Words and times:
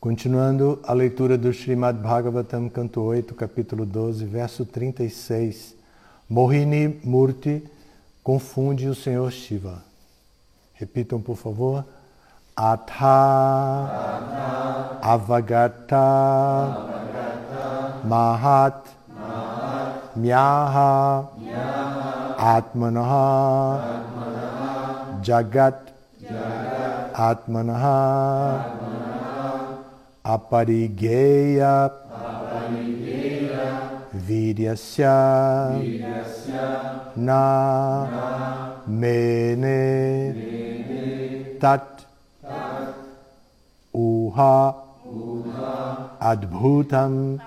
Continuando 0.00 0.80
a 0.84 0.94
leitura 0.94 1.36
do 1.36 1.52
Srimad 1.52 1.98
Bhagavatam, 1.98 2.70
canto 2.70 3.02
8, 3.02 3.34
capítulo 3.34 3.84
12, 3.84 4.24
verso 4.24 4.64
36. 4.64 5.76
Mohini 6.26 6.98
Murti 7.04 7.62
confunde 8.22 8.88
o 8.88 8.94
Senhor 8.94 9.30
Shiva. 9.30 9.82
Repitam, 10.72 11.20
por 11.20 11.36
favor. 11.36 11.84
Atha, 12.56 13.02
Avagata, 15.02 15.98
Mahat, 18.02 18.88
Myaha, 20.16 21.28
Atmanaha, 22.38 24.02
Jagat, 25.22 25.92
Atmanaha, 27.12 28.80
Aparigeya, 30.24 31.90
Viryasya, 34.14 35.16
Na, 37.16 38.82
Mene, 38.86 40.34
Tat, 41.58 42.04
Uha, 43.94 44.74
Adbhutam, 46.20 47.40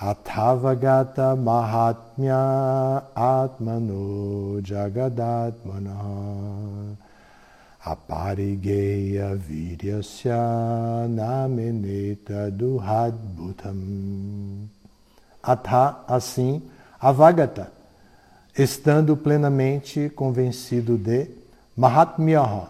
Athavagata 0.00 1.34
Mahatmya 1.34 3.02
Atmano 3.16 4.60
Jagadatmana 4.62 5.96
Aparigeya 7.84 9.34
Viryasya 9.36 11.06
Nameneta 11.08 12.50
Duhadbhutam. 12.50 13.76
Atha, 15.42 15.96
assim, 16.08 16.62
Avagata, 17.00 17.70
estando 18.56 19.16
plenamente 19.16 20.10
convencido 20.10 20.98
de 20.98 21.30
Mahatmyaha, 21.76 22.68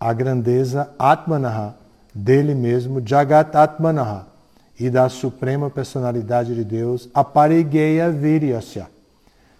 a 0.00 0.12
grandeza 0.14 0.90
Atmanaha, 0.98 1.74
dele 2.14 2.54
mesmo, 2.54 3.06
Jagat 3.06 3.54
Atmanaha, 3.54 4.26
e 4.78 4.88
da 4.88 5.10
suprema 5.10 5.68
personalidade 5.68 6.54
de 6.54 6.64
Deus, 6.64 7.10
Aparigeya 7.12 8.10
Viryasya, 8.10 8.86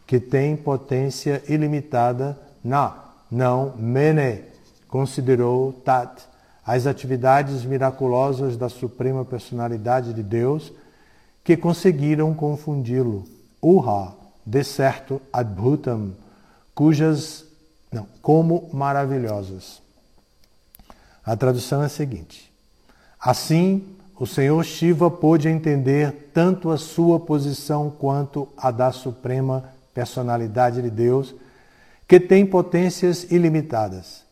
que 0.06 0.19
tem 0.19 0.56
potência 0.56 1.42
ilimitada 1.47 2.39
na, 2.65 2.94
não, 3.31 3.75
Mene, 3.77 4.50
considerou 4.91 5.73
Tat, 5.85 6.23
as 6.67 6.87
atividades 6.87 7.65
miraculosas 7.65 8.57
da 8.57 8.69
suprema 8.69 9.25
personalidade 9.25 10.13
de 10.13 10.23
Deus 10.23 10.73
que 11.43 11.57
conseguiram 11.57 12.34
confundi-lo. 12.34 13.25
Uha, 13.62 14.12
de 14.45 14.65
certo, 14.65 15.23
Adbhutam, 15.33 16.12
cujas, 16.75 17.45
não, 17.91 18.06
como 18.21 18.69
maravilhosas. 18.73 19.81
A 21.25 21.37
tradução 21.37 21.83
é 21.83 21.87
a 21.87 21.89
seguinte: 21.89 22.50
Assim, 23.19 23.84
o 24.19 24.27
Senhor 24.27 24.62
Shiva 24.65 25.11
pôde 25.11 25.49
entender 25.49 26.31
tanto 26.34 26.71
a 26.71 26.79
sua 26.79 27.19
posição 27.21 27.91
quanto 27.91 28.49
a 28.56 28.71
da 28.71 28.93
suprema 28.93 29.65
personalidade 29.95 30.83
de 30.83 30.91
Deus, 30.91 31.34
que 32.06 32.19
tem 32.19 32.45
potências 32.45 33.25
ilimitadas. 33.31 34.30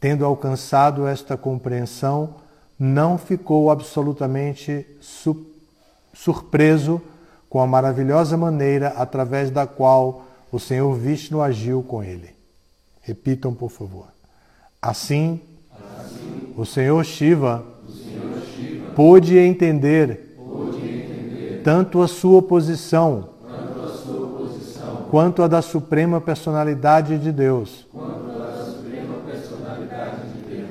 Tendo 0.00 0.24
alcançado 0.24 1.06
esta 1.06 1.36
compreensão, 1.36 2.36
não 2.78 3.18
ficou 3.18 3.70
absolutamente 3.70 4.86
su 5.00 5.46
surpreso 6.14 7.00
com 7.48 7.60
a 7.60 7.66
maravilhosa 7.66 8.36
maneira 8.36 8.88
através 8.96 9.50
da 9.50 9.66
qual 9.66 10.24
o 10.50 10.58
Senhor 10.58 10.92
Vishnu 10.94 11.42
agiu 11.42 11.82
com 11.82 12.02
ele. 12.02 12.30
Repitam, 13.02 13.52
por 13.52 13.70
favor. 13.70 14.06
Assim, 14.80 15.40
assim 15.70 16.54
o 16.56 16.64
Senhor 16.64 17.04
Shiva 17.04 17.64
pôde 18.94 19.36
entender, 19.36 20.36
tanto 21.62 22.02
a 22.02 22.08
sua 22.08 22.42
posição, 22.42 23.30
quanto 25.10 25.42
a 25.42 25.48
da 25.48 25.60
suprema 25.60 26.20
personalidade 26.20 27.18
de 27.18 27.32
Deus, 27.32 27.86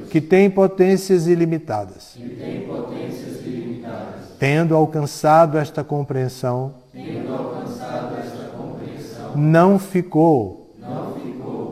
que 0.09 0.19
tem 0.19 0.49
potências 0.49 1.27
ilimitadas. 1.27 2.17
Tendo 4.39 4.75
alcançado 4.75 5.57
esta 5.57 5.83
compreensão, 5.83 6.73
não 9.35 9.77
ficou, 9.79 10.73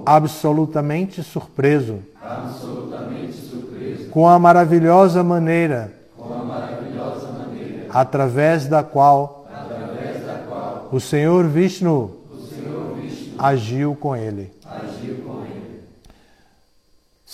absolutamente 0.06 1.22
surpreso, 1.24 2.00
com 4.12 4.28
a 4.28 4.38
maravilhosa 4.40 5.24
maneira 5.24 5.92
através 7.90 8.68
da 8.68 8.84
qual, 8.84 9.48
o 10.92 11.00
Senhor 11.00 11.46
Vishnu, 11.48 12.12
agiu 13.38 13.96
com 13.96 14.16
ele. 14.16 14.52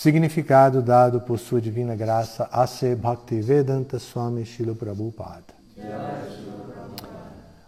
Significado 0.04 0.82
dado 0.82 1.18
por 1.22 1.38
sua 1.38 1.62
divina 1.62 1.96
graça 1.96 2.46
a 2.52 2.66
ser 2.66 2.94
Bhaktivedanta 2.94 3.98
Swami 3.98 4.44
Shila 4.44 4.74
Prabhupada. 4.74 5.54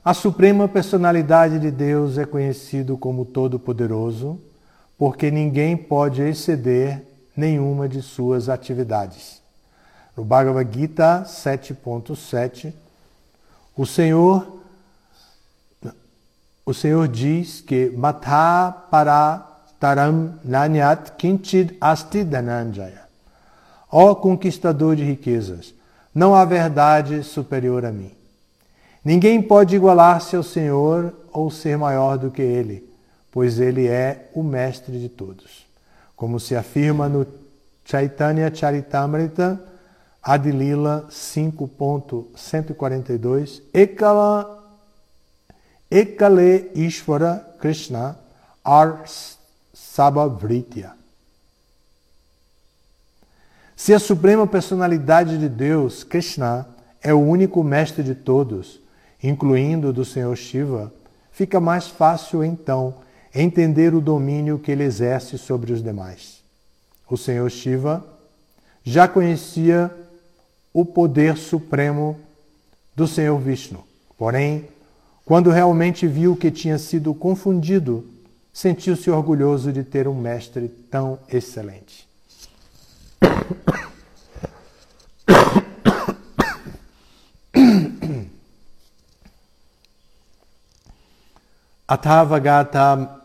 A 0.05 0.13
suprema 0.13 0.69
personalidade 0.69 1.59
de 1.59 1.71
Deus 1.71 2.19
é 2.19 2.27
conhecido 2.27 2.99
como 2.99 3.25
Todo-Poderoso, 3.25 4.39
porque 4.99 5.31
ninguém 5.31 5.79
pode 5.79 6.21
exceder 6.21 7.09
nenhuma 7.35 7.89
de 7.89 8.03
suas 8.03 8.51
atividades. 8.51 9.41
No 10.15 10.23
Bhagavad 10.23 10.71
Gita 10.71 11.25
7.7, 11.27 12.71
o 13.75 13.87
Senhor 13.87 14.61
o 16.67 16.75
Senhor 16.75 17.09
diz 17.09 17.63
que 17.63 17.89
Matha 17.97 18.77
para 18.91 19.56
taram 19.81 20.39
nanyat 20.45 21.17
kinchid 21.19 21.77
asti 21.81 22.23
dhananjaya. 22.25 23.07
Ó 23.91 24.15
conquistador 24.15 24.95
de 24.97 25.05
riquezas, 25.05 25.73
não 26.15 26.35
há 26.35 26.45
verdade 26.45 27.23
superior 27.23 27.83
a 27.85 27.93
mim. 27.93 28.11
Ninguém 29.05 29.41
pode 29.41 29.77
igualar-se 29.77 30.35
ao 30.35 30.43
Senhor 30.43 31.15
ou 31.33 31.49
ser 31.51 31.79
maior 31.79 32.19
do 32.19 32.29
que 32.31 32.43
Ele, 32.43 32.85
pois 33.31 33.61
Ele 33.61 33.87
é 33.87 34.29
o 34.35 34.43
mestre 34.43 34.99
de 34.99 35.09
todos. 35.09 35.65
Como 36.17 36.41
se 36.41 36.57
afirma 36.57 37.09
no 37.09 37.25
Chaitanya 37.85 38.53
Charitamrita, 38.53 39.61
Adilila 40.23 41.07
5.142, 41.09 43.63
Ekala, 43.73 44.65
Ekale 45.89 46.73
Ishvara 46.75 47.47
Krishna 47.61 48.17
Ars 48.65 49.36
Sabhavritya. 49.77 50.93
Se 53.77 53.93
a 53.93 53.99
suprema 53.99 54.47
personalidade 54.47 55.37
de 55.37 55.51
Deus, 55.51 56.03
Krishna, 56.03 56.67
é 57.03 57.13
o 57.13 57.21
único 57.21 57.63
mestre 57.63 58.03
de 58.03 58.15
todos, 58.15 58.81
incluindo 59.23 59.93
do 59.93 60.03
Senhor 60.03 60.35
Shiva, 60.35 60.91
fica 61.31 61.61
mais 61.61 61.89
fácil 61.89 62.43
então 62.43 62.95
entender 63.35 63.95
o 63.95 64.01
domínio 64.01 64.59
que 64.59 64.73
ele 64.73 64.83
exerce 64.83 65.37
sobre 65.37 65.75
os 65.75 65.83
demais. 65.83 66.41
O 67.09 67.19
Senhor 67.19 67.51
Shiva 67.51 68.03
já 68.83 69.07
conhecia 69.07 69.95
o 70.73 70.87
poder 70.87 71.37
supremo 71.37 72.19
do 72.95 73.07
Senhor 73.07 73.39
Vishnu. 73.39 73.85
Porém, 74.17 74.69
quando 75.27 75.51
realmente 75.51 76.07
viu 76.07 76.35
que 76.35 76.51
tinha 76.51 76.79
sido 76.79 77.13
confundido, 77.13 78.16
sentiu-se 78.57 79.11
orgulhoso 79.11 79.71
de 79.71 79.85
ter 79.85 80.09
um 80.09 80.15
mestre 80.15 80.67
tão 80.91 81.19
excelente. 81.29 82.09
Athavagata 91.87 93.21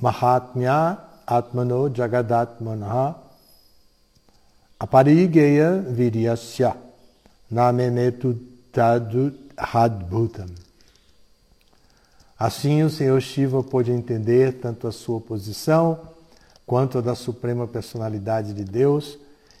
Mahatmya 0.00 0.98
Atmano 1.28 1.88
Jagadatmana 1.94 3.14
Aparigeya 4.80 5.78
Viryasya 5.78 6.76
Namenetu 7.48 8.36
Tadu 8.72 9.32
Hadbhutam. 9.56 10.71
Assim 12.42 12.82
o 12.82 12.90
Senhor 12.90 13.20
Shiva 13.22 13.62
pôde 13.62 13.92
entender 13.92 14.54
tanto 14.54 14.88
a 14.88 14.90
sua 14.90 15.20
posição 15.20 16.00
quanto 16.66 16.98
a 16.98 17.00
da 17.00 17.14
Suprema 17.14 17.68
Personalidade 17.68 18.52
de 18.52 18.64
Deus, 18.64 19.16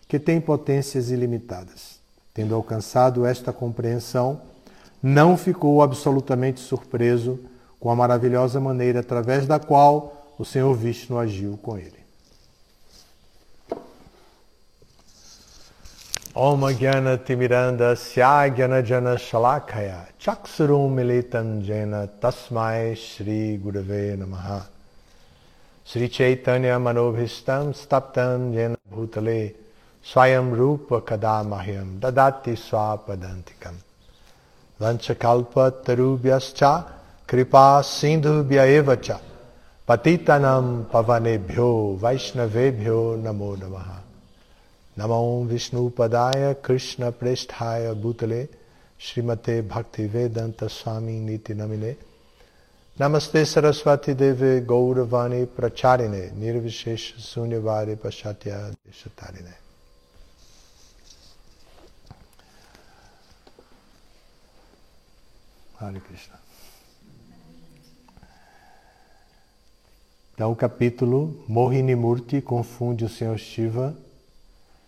que 0.08 0.18
tem 0.18 0.40
potências 0.40 1.08
ilimitadas. 1.08 2.00
Tendo 2.34 2.56
alcançado 2.56 3.24
esta 3.24 3.52
compreensão, 3.52 4.40
não 5.00 5.36
ficou 5.36 5.80
absolutamente 5.80 6.58
surpreso 6.58 7.38
com 7.78 7.88
a 7.88 7.94
maravilhosa 7.94 8.58
maneira 8.58 8.98
através 8.98 9.46
da 9.46 9.60
qual 9.60 10.34
o 10.36 10.44
Senhor 10.44 10.74
Vishnu 10.74 11.20
agiu 11.20 11.56
com 11.62 11.78
ele. 11.78 12.01
ओम 16.40 16.62
ज्ञान 16.72 17.16
तिमिरन्दस्याय 17.28 18.50
ज्ञानजनशलाखया 18.50 19.96
चक्षुरुमिलितं 20.24 21.48
जैन 21.62 21.94
तस्माय 22.22 22.94
श्रीगुरवे 22.98 24.04
नमः 24.16 24.46
श्रीचैतन्यमनोभीष्टं 25.92 27.72
स्तप्तं 27.80 28.52
येन 28.54 28.76
भूतले 28.92 29.36
स्वयं 30.06 30.50
रूप 30.60 30.94
कदा 31.08 31.36
मह्यं 31.50 31.90
ददाति 32.00 32.54
स्वापदन्तिकं 32.62 33.76
वंशकल्पतरुभ्यश्च 34.80 36.62
कृपा 37.30 37.66
सिन्धुभ्य 37.90 38.64
एव 38.78 38.94
च 38.94 39.18
पतितनं 39.88 40.72
पवनेभ्यो 40.92 41.68
वैष्णवेभ्यो 42.04 42.98
नमो 43.26 43.54
नमः 43.64 44.01
नमो 44.98 45.44
विष्णु 45.44 45.48
विष्णुपदाय 45.48 46.52
कृष्ण 46.64 47.10
प्रेष्ठाय 47.20 47.92
भूतले 48.02 48.44
श्रीमते 49.00 49.60
भक्ति 49.68 50.04
वेदंत 50.14 50.64
स्वामी 50.70 51.18
नीति 51.20 51.54
नमिने 51.54 51.94
नमस्ते 53.00 53.44
सरस्वती 53.44 54.14
देवे 54.14 54.60
गौरवाणी 54.68 55.44
प्रचारिणे 55.56 56.24
निर्विशेष 56.40 57.10
शून्यवारे 57.32 57.94
पश्चात्या 58.04 58.58
देशतारिणे 58.68 59.60
Hare 65.82 66.00
Krishna. 66.00 66.38
Então, 70.34 70.52
o 70.52 70.54
capítulo 70.54 71.44
Mohini 71.48 71.96
Murti 71.96 72.40
confunde 72.40 73.04
o 73.04 73.08
Senhor 73.08 73.36
Shiva 73.36 73.92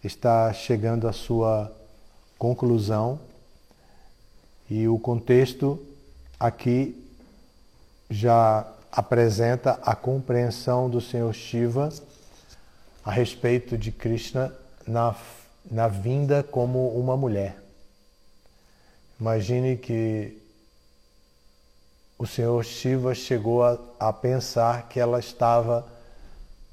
está 0.06 0.52
chegando 0.52 1.08
à 1.08 1.12
sua 1.14 1.72
conclusão 2.38 3.18
e 4.68 4.86
o 4.86 4.98
contexto 4.98 5.82
aqui 6.38 7.02
já 8.10 8.66
apresenta 8.92 9.80
a 9.82 9.96
compreensão 9.96 10.90
do 10.90 11.00
Senhor 11.00 11.32
Shiva 11.32 11.90
a 13.02 13.10
respeito 13.10 13.78
de 13.78 13.90
Krishna 13.90 14.54
na, 14.86 15.16
na 15.70 15.88
vinda 15.88 16.42
como 16.42 16.88
uma 16.88 17.16
mulher. 17.16 17.56
Imagine 19.18 19.78
que 19.78 20.36
o 22.18 22.26
Senhor 22.26 22.62
Shiva 22.62 23.14
chegou 23.14 23.64
a, 23.64 23.78
a 23.98 24.12
pensar 24.12 24.86
que 24.86 25.00
ela 25.00 25.18
estava 25.18 25.86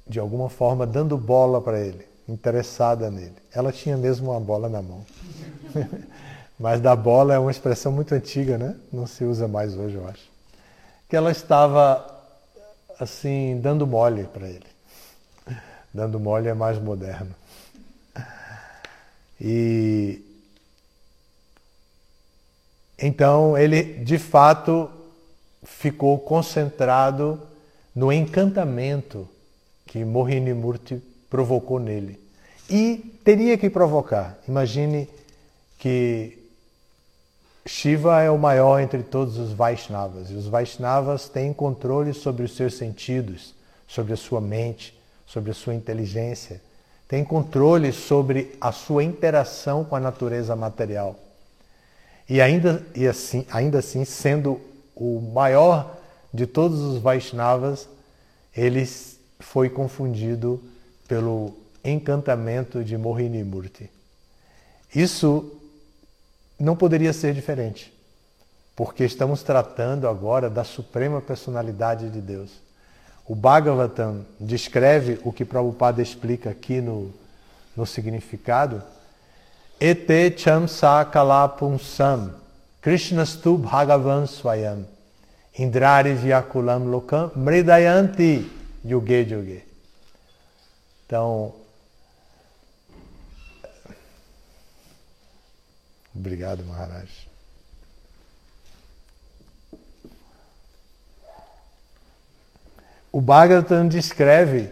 de 0.06 0.20
alguma 0.20 0.50
forma 0.50 0.86
dando 0.86 1.18
bola 1.18 1.62
para 1.62 1.80
ele 1.80 2.11
interessada 2.32 3.12
nele. 3.12 3.36
Ela 3.54 3.72
tinha 3.72 3.98
mesmo 3.98 4.32
uma 4.32 4.40
bola 4.40 4.70
na 4.70 4.82
mão. 4.82 5.06
Mas 6.60 6.80
da 6.80 6.96
bola 6.96 7.34
é 7.34 7.40
uma 7.40 7.52
expressão 7.52 7.92
muito 7.92 8.14
antiga, 8.14 8.58
né? 8.58 8.76
Não 8.94 9.08
se 9.08 9.24
usa 9.24 9.48
mais 9.48 9.76
hoje, 9.76 9.96
eu 9.96 10.08
acho. 10.08 10.30
Que 11.10 11.16
ela 11.16 11.32
estava 11.32 12.06
assim 13.00 13.60
dando 13.62 13.88
mole 13.88 14.26
para 14.26 14.48
ele. 14.48 14.68
Dando 15.94 16.20
mole 16.20 16.48
é 16.48 16.54
mais 16.54 16.80
moderno. 16.80 17.36
E 19.40 20.24
então 22.98 23.58
ele 23.58 23.82
de 24.04 24.20
fato 24.20 24.88
ficou 25.64 26.20
concentrado 26.20 27.42
no 27.96 28.12
encantamento 28.12 29.28
que 29.88 30.06
Mohini 30.06 30.54
Murti 30.54 31.02
provocou 31.28 31.80
nele. 31.80 32.21
E 32.72 33.20
teria 33.26 33.58
que 33.58 33.70
provocar. 33.70 34.38
Imagine 34.48 35.10
que 35.78 36.40
Shiva 37.66 38.22
é 38.22 38.32
o 38.32 38.38
maior 38.38 38.80
entre 38.80 39.04
todos 39.04 39.38
os 39.38 39.52
Vaishnavas. 39.52 40.32
E 40.32 40.36
os 40.36 40.48
Vaishnavas 40.48 41.28
têm 41.28 41.52
controle 41.52 42.14
sobre 42.14 42.44
os 42.44 42.56
seus 42.56 42.76
sentidos, 42.76 43.54
sobre 43.88 44.14
a 44.14 44.18
sua 44.18 44.40
mente, 44.40 44.98
sobre 45.28 45.52
a 45.52 45.54
sua 45.54 45.76
inteligência. 45.76 46.62
Têm 47.10 47.26
controle 47.26 47.92
sobre 47.92 48.56
a 48.62 48.72
sua 48.72 49.04
interação 49.04 49.84
com 49.84 49.98
a 49.98 50.00
natureza 50.00 50.56
material. 50.56 51.20
E 52.30 52.40
ainda, 52.40 52.86
e 52.96 53.06
assim, 53.06 53.46
ainda 53.52 53.80
assim, 53.80 54.06
sendo 54.06 54.62
o 54.96 55.20
maior 55.20 55.98
de 56.34 56.48
todos 56.48 56.80
os 56.80 57.02
Vaishnavas, 57.02 57.90
ele 58.56 58.88
foi 59.42 59.70
confundido 59.70 60.64
pelo 61.06 61.61
encantamento 61.84 62.84
de 62.84 62.98
Mohini 62.98 63.44
Murti. 63.44 63.90
Isso 64.94 65.60
não 66.60 66.76
poderia 66.76 67.14
ser 67.14 67.34
diferente, 67.34 67.94
porque 68.76 69.04
estamos 69.04 69.42
tratando 69.44 70.08
agora 70.08 70.50
da 70.50 70.64
suprema 70.64 71.22
personalidade 71.22 72.10
de 72.10 72.22
Deus. 72.22 72.52
O 73.28 73.36
Bhagavatam 73.36 74.26
descreve 74.40 75.20
o 75.24 75.32
que 75.32 75.46
Prabhupada 75.46 76.02
explica 76.02 76.50
aqui 76.50 76.82
no, 76.82 77.14
no 77.76 77.86
significado. 77.86 78.84
Ete 79.80 80.38
cham 80.38 80.68
sakalapunsam 80.68 82.36
Krishnastu 82.82 83.58
Bhagavan 83.58 84.28
Swayam 84.28 84.86
Indrari 85.58 86.14
Vyakulam 86.14 86.86
Lokam 86.86 87.32
Mridayanti 87.36 88.48
Yuge 88.84 89.28
Yuge 89.30 89.72
então, 91.12 91.52
obrigado, 96.16 96.64
Maharaj. 96.64 97.30
O 103.12 103.20
Bhagavatam 103.20 103.88
descreve 103.88 104.72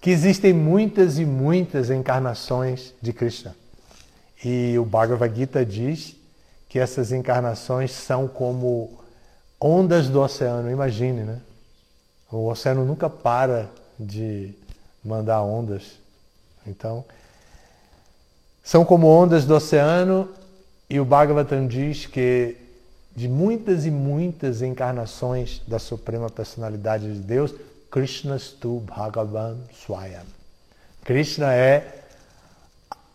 que 0.00 0.10
existem 0.10 0.52
muitas 0.52 1.18
e 1.18 1.24
muitas 1.26 1.90
encarnações 1.90 2.94
de 3.02 3.12
Krishna. 3.12 3.54
E 4.44 4.78
o 4.78 4.84
Bhagavad 4.84 5.34
Gita 5.34 5.66
diz 5.66 6.16
que 6.68 6.78
essas 6.78 7.12
encarnações 7.12 7.90
são 7.90 8.28
como 8.28 8.98
ondas 9.60 10.08
do 10.08 10.20
oceano. 10.20 10.70
Imagine, 10.70 11.24
né? 11.24 11.40
O 12.30 12.46
oceano 12.46 12.84
nunca 12.84 13.10
para 13.10 13.68
de 13.98 14.54
mandar 15.04 15.42
ondas. 15.42 15.98
Então, 16.66 17.04
são 18.62 18.84
como 18.84 19.08
ondas 19.08 19.44
do 19.44 19.54
oceano 19.54 20.28
e 20.90 20.98
o 20.98 21.04
Bhagavatam 21.04 21.66
diz 21.66 22.06
que 22.06 22.56
de 23.14 23.28
muitas 23.28 23.84
e 23.84 23.90
muitas 23.90 24.62
encarnações 24.62 25.60
da 25.66 25.78
Suprema 25.78 26.30
Personalidade 26.30 27.12
de 27.12 27.18
Deus, 27.18 27.52
Krishna 27.90 28.38
Stu 28.38 28.80
Bhagavan 28.80 29.58
Swayam. 29.72 30.24
Krishna 31.04 31.52
é 31.52 32.04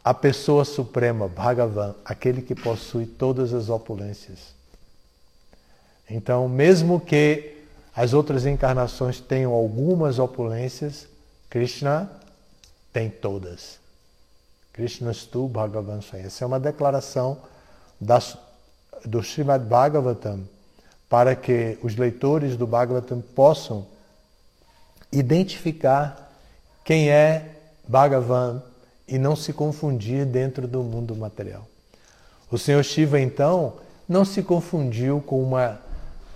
a 0.03 0.13
pessoa 0.13 0.65
suprema, 0.65 1.29
Bhagavan, 1.29 1.95
aquele 2.03 2.41
que 2.41 2.53
possui 2.53 3.05
todas 3.05 3.53
as 3.53 3.69
opulências. 3.69 4.53
Então, 6.09 6.49
mesmo 6.49 6.99
que 6.99 7.63
as 7.95 8.13
outras 8.13 8.45
encarnações 8.45 9.21
tenham 9.21 9.53
algumas 9.53 10.19
opulências, 10.19 11.07
Krishna 11.49 12.11
tem 12.91 13.09
todas. 13.09 13.79
Krishna 14.73 15.13
Stu 15.13 15.47
Bhagavan 15.47 16.01
Swayam. 16.01 16.25
Essa 16.25 16.43
é 16.43 16.47
uma 16.47 16.59
declaração 16.59 17.37
das, 18.03 18.37
do 19.05 19.19
Srimad 19.19 19.63
Bhagavatam 19.63 20.47
para 21.09 21.35
que 21.35 21.77
os 21.83 21.95
leitores 21.95 22.55
do 22.57 22.65
Bhagavatam 22.65 23.21
possam 23.35 23.85
identificar 25.11 26.31
quem 26.83 27.09
é 27.09 27.55
Bhagavan 27.87 28.61
e 29.07 29.17
não 29.17 29.35
se 29.35 29.53
confundir 29.53 30.25
dentro 30.25 30.67
do 30.67 30.81
mundo 30.81 31.15
material. 31.15 31.67
O 32.49 32.57
Senhor 32.57 32.83
Shiva, 32.83 33.19
então, 33.19 33.73
não 34.07 34.25
se 34.25 34.41
confundiu 34.41 35.21
com 35.21 35.41
uma 35.41 35.79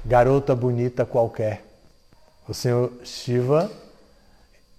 garota 0.05 0.55
bonita 0.55 1.05
qualquer. 1.05 1.63
O 2.47 2.53
Senhor 2.53 2.91
Shiva 3.03 3.71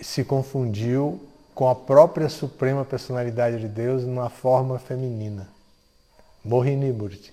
se 0.01 0.25
confundiu 0.25 1.21
com 1.55 1.69
a 1.69 1.75
própria 1.75 2.29
Suprema 2.29 2.85
Personalidade 2.85 3.59
de 3.59 3.69
Deus 3.69 4.05
numa 4.05 4.31
forma 4.31 4.79
feminina. 4.79 5.49
Mohini 6.49 6.91
Murti. 6.91 7.31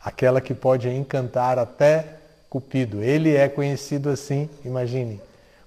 Aquela 0.00 0.40
que 0.40 0.52
pode 0.52 0.88
encantar 0.88 1.60
até 1.60 2.16
Cupido. 2.50 3.04
Ele 3.04 3.36
é 3.36 3.48
conhecido 3.48 4.10
assim, 4.10 4.50
imagine, 4.64 5.20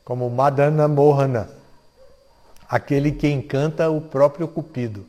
como 0.03 0.29
Madana 0.29 0.89
Mohana, 0.89 1.49
aquele 2.67 3.13
que 3.13 3.29
encanta 3.29 3.89
o 3.89 4.01
próprio 4.01 4.45
Cupido. 4.45 5.05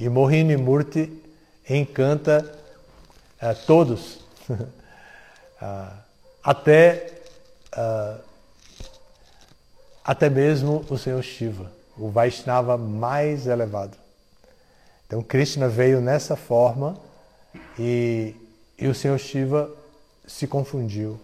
E 0.00 0.08
Mohini 0.08 0.56
Murti 0.56 1.22
encanta 1.70 2.44
uh, 3.40 3.66
todos, 3.66 4.16
uh, 4.50 4.66
até, 6.42 7.12
uh, 7.76 8.20
até 10.02 10.28
mesmo 10.28 10.84
o 10.90 10.98
Senhor 10.98 11.22
Shiva, 11.22 11.70
o 11.96 12.10
Vaishnava 12.10 12.76
mais 12.76 13.46
elevado. 13.46 14.03
Então 15.14 15.22
Krishna 15.22 15.68
veio 15.68 16.00
nessa 16.00 16.34
forma 16.34 16.98
e, 17.78 18.34
e 18.76 18.88
o 18.88 18.94
Senhor 18.96 19.16
Shiva 19.16 19.70
se 20.26 20.44
confundiu. 20.48 21.20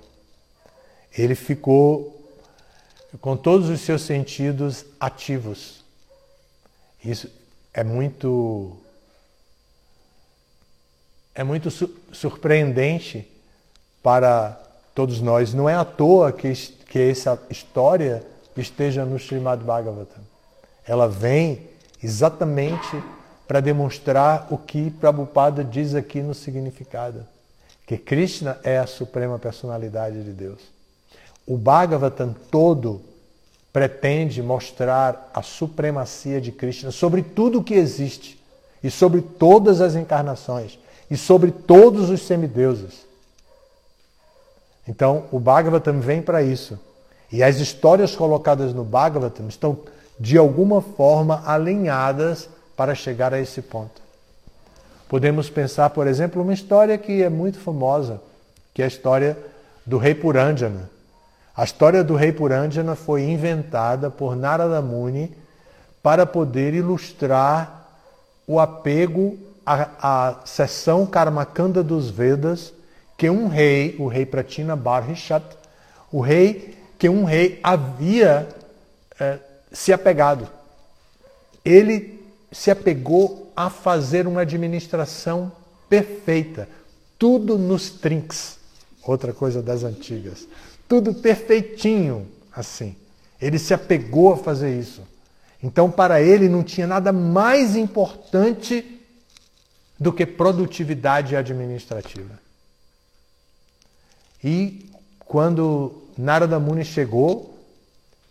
Ele 1.13 1.35
ficou 1.35 2.25
com 3.21 3.37
todos 3.37 3.69
os 3.69 3.81
seus 3.81 4.03
sentidos 4.03 4.85
ativos. 5.01 5.85
Isso 7.05 7.29
é 7.75 7.83
muito 7.83 8.77
é 11.35 11.43
muito 11.43 11.69
su 11.69 11.93
surpreendente 12.13 13.29
para 14.05 14.53
todos 14.95 15.21
nós. 15.21 15.53
Não 15.53 15.69
é 15.69 15.75
à 15.75 15.85
toa 15.85 16.31
que, 16.31 16.53
que 16.53 17.11
essa 17.11 17.43
história 17.51 18.25
esteja 18.57 19.05
no 19.05 19.17
Srimad 19.17 19.65
Bhagavatam. 19.65 20.23
Ela 20.87 21.09
vem 21.09 21.69
exatamente 22.01 23.03
para 23.51 23.59
demonstrar 23.59 24.47
o 24.49 24.57
que 24.57 24.93
Prabhupada 24.93 25.65
diz 25.65 25.97
aqui 25.97 26.23
no 26.23 26.33
significado, 26.33 27.27
que 27.85 27.99
Krishna 27.99 28.61
é 28.63 28.79
a 28.79 28.87
suprema 28.87 29.41
personalidade 29.41 30.23
de 30.23 30.31
Deus. 30.31 30.61
O 31.45 31.57
Bhagavatam 31.59 32.33
todo 32.49 33.03
pretende 33.73 34.41
mostrar 34.41 35.33
a 35.35 35.43
supremacia 35.43 36.41
de 36.41 36.53
Krishna 36.53 36.93
sobre 36.93 37.25
tudo 37.25 37.59
o 37.59 37.65
que 37.65 37.75
existe 37.75 38.41
e 38.85 38.89
sobre 38.89 39.21
todas 39.21 39.81
as 39.81 39.97
encarnações 39.97 40.79
e 41.11 41.17
sobre 41.17 41.51
todos 41.51 42.09
os 42.09 42.23
semideuses. 42.23 43.05
Então, 44.87 45.25
o 45.33 45.41
Bhagavatam 45.41 45.99
vem 45.99 46.23
para 46.23 46.41
isso. 46.41 46.79
E 47.33 47.43
as 47.43 47.57
histórias 47.57 48.15
colocadas 48.15 48.73
no 48.73 48.85
Bhagavatam 48.85 49.49
estão, 49.49 49.77
de 50.21 50.39
alguma 50.39 50.81
forma, 50.81 51.43
alinhadas 51.45 52.49
para 52.81 52.95
chegar 52.95 53.35
a 53.35 53.39
esse 53.39 53.61
ponto. 53.61 54.01
Podemos 55.07 55.51
pensar, 55.51 55.91
por 55.91 56.07
exemplo, 56.07 56.41
uma 56.41 56.55
história 56.55 56.97
que 56.97 57.23
é 57.23 57.29
muito 57.29 57.59
famosa, 57.59 58.23
que 58.73 58.81
é 58.81 58.87
a 58.87 58.89
história 58.89 59.37
do 59.85 59.99
rei 59.99 60.15
Purandjana. 60.15 60.89
A 61.55 61.63
história 61.63 62.03
do 62.03 62.15
rei 62.15 62.33
Purandjana 62.33 62.97
foi 62.97 63.25
inventada 63.25 64.09
por 64.09 64.35
Narada 64.35 64.81
Muni 64.81 65.31
para 66.03 66.25
poder 66.25 66.73
ilustrar 66.73 67.87
o 68.47 68.59
apego 68.59 69.39
a, 69.67 69.89
a 70.01 70.47
seção 70.47 71.05
Karmakanda 71.05 71.83
dos 71.83 72.09
Vedas 72.09 72.73
que 73.19 73.29
um 73.29 73.47
rei, 73.47 73.95
o 73.99 74.07
rei 74.07 74.25
Pratina 74.25 74.75
Barhishat, 74.75 75.45
o 76.11 76.23
rei 76.23 76.79
que 76.99 77.11
um 77.11 77.25
rei 77.25 77.61
havia 77.63 78.49
é, 79.21 79.37
se 79.71 79.93
apegado. 79.93 80.49
Ele 81.63 82.20
se 82.51 82.71
apegou 82.71 83.53
a 83.55 83.71
fazer 83.71 84.27
uma 84.27 84.43
administração 84.43 85.53
perfeita, 85.89 86.69
tudo 87.19 87.59
nos 87.59 87.91
trinks, 87.91 88.59
outra 89.03 89.33
coisa 89.33 89.63
das 89.63 89.85
antigas, 89.85 90.47
tudo 90.89 91.15
perfeitinho 91.15 92.27
assim. 92.53 92.97
Ele 93.41 93.59
se 93.59 93.73
apegou 93.73 94.33
a 94.33 94.37
fazer 94.37 94.79
isso. 94.79 95.03
Então, 95.63 95.91
para 95.91 96.21
ele, 96.21 96.49
não 96.49 96.63
tinha 96.63 96.87
nada 96.87 97.13
mais 97.13 97.77
importante 97.77 99.01
do 99.99 100.13
que 100.13 100.25
produtividade 100.25 101.37
administrativa. 101.37 102.39
E 104.43 104.91
quando 105.21 106.03
Narada 106.17 106.59
Muni 106.59 106.85
chegou, 106.85 107.60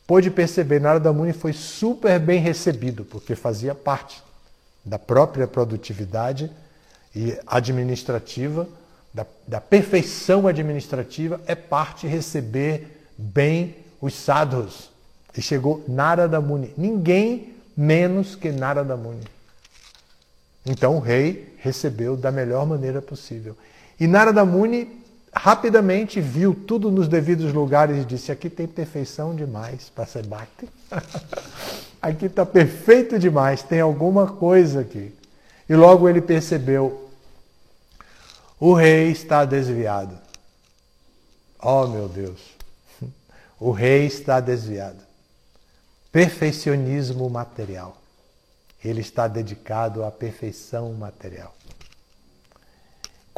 pôde 0.09 0.31
perceber, 0.31 0.81
Narada 0.81 1.13
Muni 1.13 1.33
foi 1.33 1.53
super 1.53 2.19
bem 2.19 2.39
recebido, 2.39 3.05
porque 3.05 3.35
fazia 3.35 3.75
parte 3.75 4.23
da 4.83 4.97
própria 4.97 5.45
produtividade 5.45 6.49
e 7.15 7.37
administrativa, 7.45 8.67
da, 9.13 9.23
da 9.47 9.61
perfeição 9.61 10.47
administrativa, 10.47 11.39
é 11.45 11.53
parte 11.53 12.07
receber 12.07 13.05
bem 13.15 13.75
os 14.01 14.15
sadhus. 14.15 14.89
E 15.37 15.43
chegou 15.43 15.85
Narada 15.87 16.41
Muni, 16.41 16.73
ninguém 16.75 17.53
menos 17.77 18.33
que 18.33 18.49
Narada 18.51 18.97
Muni. 18.97 19.27
Então 20.65 20.97
o 20.97 20.99
rei 20.99 21.53
recebeu 21.59 22.17
da 22.17 22.31
melhor 22.31 22.65
maneira 22.65 22.99
possível. 22.99 23.55
E 23.99 24.07
Narada 24.07 24.43
Muni 24.43 24.98
rapidamente 25.33 26.19
viu 26.19 26.53
tudo 26.53 26.91
nos 26.91 27.07
devidos 27.07 27.53
lugares 27.53 27.97
e 27.97 28.05
disse: 28.05 28.31
aqui 28.31 28.49
tem 28.49 28.67
perfeição 28.67 29.35
demais 29.35 29.89
para 29.89 30.05
ser 30.05 30.25
bhakti. 30.25 30.67
aqui 32.01 32.25
está 32.25 32.45
perfeito 32.45 33.19
demais, 33.19 33.63
tem 33.63 33.79
alguma 33.79 34.27
coisa 34.27 34.81
aqui. 34.81 35.13
E 35.67 35.75
logo 35.75 36.09
ele 36.09 36.21
percebeu: 36.21 37.09
o 38.59 38.73
rei 38.73 39.11
está 39.11 39.45
desviado. 39.45 40.17
Oh 41.61 41.87
meu 41.87 42.07
Deus, 42.07 42.41
o 43.59 43.71
rei 43.71 44.05
está 44.05 44.39
desviado. 44.39 44.99
Perfeccionismo 46.11 47.29
material. 47.29 47.95
Ele 48.83 49.01
está 49.01 49.27
dedicado 49.27 50.03
à 50.05 50.11
perfeição 50.11 50.93
material. 50.93 51.53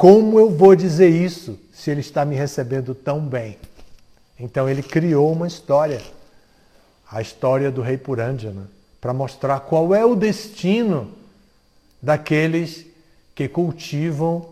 Como 0.02 0.36
eu 0.36 0.50
vou 0.50 0.74
dizer 0.74 1.10
isso 1.10 1.56
se 1.72 1.88
ele 1.88 2.00
está 2.00 2.24
me 2.24 2.34
recebendo 2.34 2.92
tão 2.92 3.20
bem? 3.20 3.56
Então 4.36 4.68
ele 4.68 4.82
criou 4.82 5.30
uma 5.30 5.46
história, 5.46 6.02
a 7.08 7.22
história 7.22 7.70
do 7.70 7.82
rei 7.82 7.96
Purandjana, 7.96 8.68
para 9.00 9.14
mostrar 9.14 9.60
qual 9.60 9.94
é 9.94 10.04
o 10.04 10.16
destino 10.16 11.12
daqueles 12.02 12.84
que 13.32 13.46
cultivam 13.46 14.48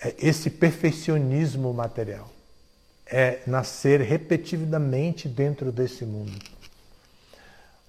é, 0.00 0.14
esse 0.20 0.50
perfeccionismo 0.50 1.74
material. 1.74 2.30
É 3.04 3.40
nascer 3.44 4.00
repetidamente 4.00 5.26
dentro 5.26 5.72
desse 5.72 6.04
mundo. 6.04 6.38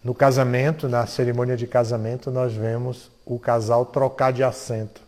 No 0.03 0.15
casamento, 0.15 0.89
na 0.89 1.05
cerimônia 1.05 1.55
de 1.55 1.67
casamento, 1.67 2.31
nós 2.31 2.53
vemos 2.53 3.11
o 3.23 3.37
casal 3.37 3.85
trocar 3.85 4.33
de 4.33 4.43
assento. 4.43 5.05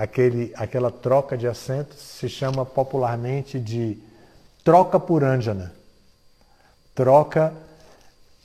Aquele, 0.00 0.50
aquela 0.56 0.90
troca 0.90 1.36
de 1.36 1.46
assento 1.46 1.94
se 1.94 2.26
chama 2.26 2.64
popularmente 2.64 3.60
de 3.60 3.98
troca 4.64 4.98
por 4.98 5.22
ânjana. 5.22 5.74
Troca 6.94 7.52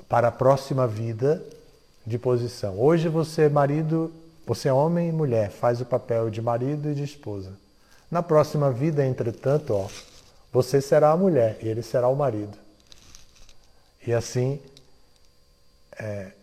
para 0.10 0.28
a 0.28 0.32
próxima 0.34 0.86
vida 0.86 1.42
de 2.06 2.20
posição. 2.20 2.78
Hoje 2.78 3.08
você 3.08 3.44
é 3.44 3.50
marido, 3.50 4.12
você 4.46 4.68
é 4.68 4.74
homem 4.74 5.08
e 5.08 5.14
mulher, 5.14 5.50
faz 5.50 5.80
o 5.80 5.86
papel 5.86 6.30
de 6.30 6.42
marido 6.42 6.90
e 6.90 6.94
de 6.94 7.04
esposa. 7.04 7.54
Na 8.12 8.22
próxima 8.22 8.70
vida, 8.70 9.06
entretanto, 9.06 9.76
ó, 9.76 9.88
você 10.52 10.82
será 10.82 11.12
a 11.12 11.18
mulher 11.18 11.58
e 11.62 11.70
ele 11.70 11.82
será 11.82 12.10
o 12.10 12.18
marido. 12.18 12.58
E 14.06 14.12
assim 14.12 14.60
é, 15.98 16.34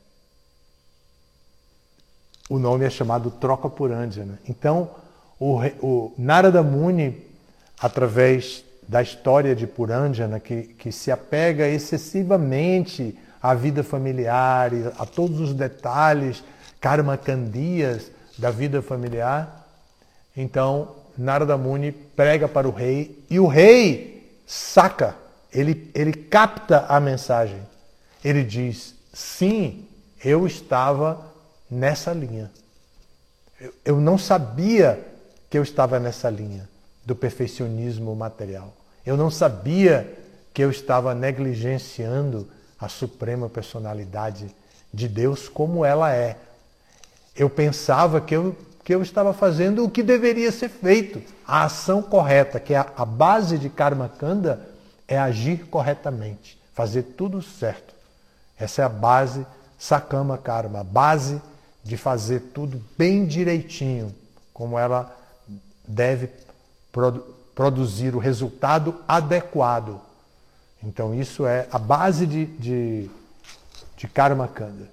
o 2.49 2.59
nome 2.59 2.87
é 2.87 2.90
chamado 2.90 3.31
troca 3.31 3.69
por 3.69 3.92
Andjana. 3.92 4.40
Então, 4.49 5.01
o, 5.42 5.61
o 5.84 6.14
Narada 6.16 6.62
Muni, 6.62 7.20
através 7.80 8.64
da 8.87 9.02
história 9.02 9.56
de 9.56 9.66
Purandjana, 9.66 10.38
que, 10.38 10.62
que 10.62 10.92
se 10.92 11.11
apega 11.11 11.66
excessivamente 11.66 13.18
à 13.42 13.52
vida 13.52 13.82
familiar, 13.82 14.70
a 14.96 15.04
todos 15.04 15.40
os 15.40 15.52
detalhes, 15.52 16.44
karma 16.80 17.16
candias 17.16 18.11
da 18.38 18.50
vida 18.52 18.80
familiar, 18.80 19.66
então 20.37 20.94
Narada 21.18 21.56
Muni 21.56 21.90
prega 21.90 22.46
para 22.46 22.68
o 22.68 22.70
rei 22.70 23.25
e 23.28 23.40
o 23.40 23.46
rei 23.49 24.40
saca 24.46 25.16
ele, 25.52 25.90
ele 25.92 26.12
capta 26.12 26.87
a 26.88 26.99
mensagem. 27.00 27.61
Ele 28.25 28.44
diz: 28.44 28.94
sim, 29.12 29.87
eu 30.25 30.46
estava 30.46 31.32
nessa 31.70 32.12
linha. 32.12 32.50
Eu, 33.61 33.75
eu 33.84 34.00
não 34.00 34.16
sabia 34.16 35.12
que 35.52 35.59
eu 35.59 35.62
estava 35.62 36.00
nessa 36.00 36.30
linha 36.30 36.66
do 37.04 37.14
perfeccionismo 37.14 38.16
material. 38.16 38.73
Eu 39.04 39.18
não 39.18 39.30
sabia 39.30 40.11
que 40.54 40.64
eu 40.64 40.71
estava 40.71 41.14
negligenciando 41.14 42.49
a 42.80 42.88
suprema 42.88 43.50
personalidade 43.50 44.47
de 44.94 45.06
Deus 45.06 45.50
como 45.50 45.85
ela 45.85 46.11
é. 46.11 46.38
Eu 47.37 47.50
pensava 47.50 48.18
que 48.18 48.35
eu, 48.35 48.56
que 48.82 48.94
eu 48.94 49.02
estava 49.02 49.35
fazendo 49.35 49.85
o 49.85 49.90
que 49.90 50.02
deveria 50.02 50.50
ser 50.50 50.71
feito, 50.71 51.23
a 51.47 51.64
ação 51.64 52.00
correta, 52.00 52.59
que 52.59 52.73
é 52.73 52.78
a, 52.78 52.90
a 52.97 53.04
base 53.04 53.59
de 53.59 53.68
Karma 53.68 54.09
Kanda 54.09 54.66
é 55.06 55.18
agir 55.18 55.66
corretamente, 55.66 56.59
fazer 56.73 57.02
tudo 57.02 57.42
certo. 57.42 57.94
Essa 58.59 58.80
é 58.80 58.85
a 58.87 58.88
base 58.88 59.47
Sakama 59.78 60.38
Karma, 60.38 60.80
a 60.80 60.85
base 60.85 61.42
de 61.85 61.99
fazer 61.99 62.40
tudo 62.54 62.82
bem 62.97 63.26
direitinho, 63.26 64.14
como 64.54 64.78
ela 64.78 65.18
deve 65.87 66.31
produ 66.91 67.33
produzir 67.55 68.15
o 68.15 68.19
resultado 68.19 68.97
adequado. 69.07 70.01
Então, 70.83 71.15
isso 71.15 71.47
é 71.47 71.69
a 71.71 71.79
base 71.79 72.27
de, 72.27 72.47
de, 72.47 73.11
de 73.97 74.09
Karma 74.09 74.49
Kanda. 74.49 74.89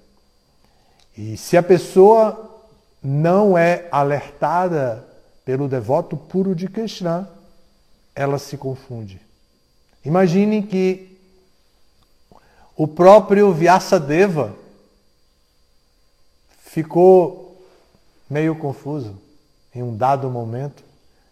E 1.16 1.36
se 1.36 1.56
a 1.56 1.62
pessoa 1.62 2.60
não 3.02 3.56
é 3.56 3.88
alertada 3.90 5.04
pelo 5.44 5.68
devoto 5.68 6.16
puro 6.16 6.54
de 6.54 6.68
Krishna, 6.68 7.28
ela 8.14 8.38
se 8.38 8.56
confunde. 8.56 9.20
Imagine 10.04 10.62
que 10.62 11.18
o 12.76 12.86
próprio 12.86 13.52
Vyasadeva 13.52 14.54
ficou 16.62 17.66
meio 18.28 18.54
confuso 18.54 19.29
em 19.74 19.82
um 19.82 19.96
dado 19.96 20.28
momento, 20.28 20.82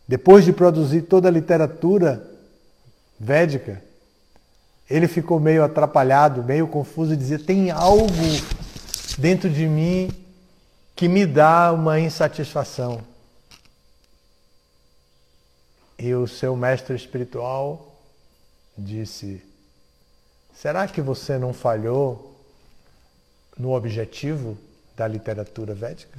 depois 0.06 0.44
de 0.44 0.52
produzir 0.52 1.02
toda 1.02 1.28
a 1.28 1.30
literatura 1.30 2.26
védica, 3.18 3.82
ele 4.88 5.06
ficou 5.06 5.38
meio 5.38 5.62
atrapalhado, 5.62 6.42
meio 6.42 6.66
confuso 6.66 7.12
e 7.12 7.16
dizia: 7.16 7.38
tem 7.38 7.70
algo 7.70 8.08
dentro 9.18 9.50
de 9.50 9.66
mim 9.66 10.10
que 10.96 11.08
me 11.08 11.26
dá 11.26 11.72
uma 11.72 12.00
insatisfação. 12.00 13.02
E 15.98 16.14
o 16.14 16.26
seu 16.26 16.56
mestre 16.56 16.94
espiritual 16.94 17.94
disse: 18.76 19.42
Será 20.54 20.88
que 20.88 21.02
você 21.02 21.36
não 21.36 21.52
falhou 21.52 22.34
no 23.58 23.72
objetivo 23.72 24.56
da 24.96 25.06
literatura 25.06 25.74
védica? 25.74 26.18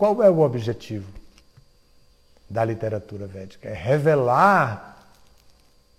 Qual 0.00 0.22
é 0.22 0.30
o 0.30 0.40
objetivo 0.40 1.12
da 2.48 2.64
literatura 2.64 3.26
védica? 3.26 3.68
É 3.68 3.74
revelar 3.74 4.98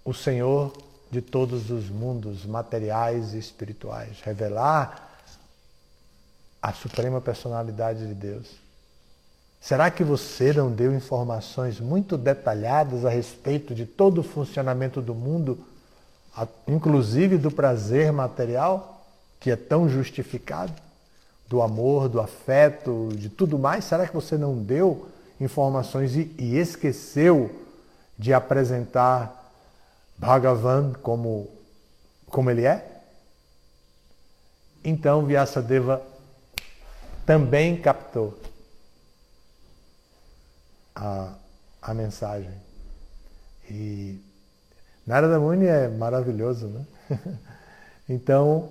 o 0.04 0.12
Senhor 0.12 0.74
de 1.12 1.22
todos 1.22 1.70
os 1.70 1.88
mundos 1.88 2.44
materiais 2.44 3.36
e 3.36 3.38
espirituais, 3.38 4.20
revelar 4.22 5.08
a 6.60 6.74
suprema 6.74 7.22
personalidade 7.22 8.08
de 8.08 8.16
Deus. 8.16 8.48
Será 9.60 9.92
que 9.92 10.04
você 10.04 10.52
não 10.52 10.72
deu 10.72 10.96
informações 10.96 11.80
muito 11.80 12.18
detalhadas 12.18 13.06
a 13.06 13.10
respeito 13.12 13.76
de 13.76 13.86
todo 13.86 14.22
o 14.22 14.24
funcionamento 14.24 15.00
do 15.00 15.14
mundo, 15.14 15.64
inclusive 16.68 17.38
do 17.38 17.52
prazer 17.52 18.12
material, 18.12 19.06
que 19.40 19.52
é 19.52 19.56
tão 19.56 19.88
justificado? 19.88 20.74
Do 21.52 21.62
amor, 21.62 22.08
do 22.08 22.22
afeto, 22.22 23.10
de 23.12 23.28
tudo 23.28 23.60
mais? 23.60 23.84
Será 23.84 24.08
que 24.08 24.14
você 24.14 24.38
não 24.38 24.58
deu 24.58 25.10
informações 25.38 26.16
e, 26.16 26.34
e 26.40 26.58
esqueceu 26.58 27.54
de 28.18 28.34
apresentar 28.34 29.52
Bhagavan 30.18 30.94
como, 30.94 31.50
como 32.28 32.50
ele 32.50 32.66
é? 32.66 33.02
Então 34.82 35.26
Vyasadeva 35.26 36.02
também 37.26 37.82
captou 37.82 38.40
a, 40.96 41.34
a 41.82 41.94
mensagem. 41.94 42.54
E 43.70 44.22
Narada 45.06 45.38
Muni 45.38 45.66
é 45.66 45.90
maravilhoso, 45.90 46.68
né? 46.68 46.86
então, 48.08 48.70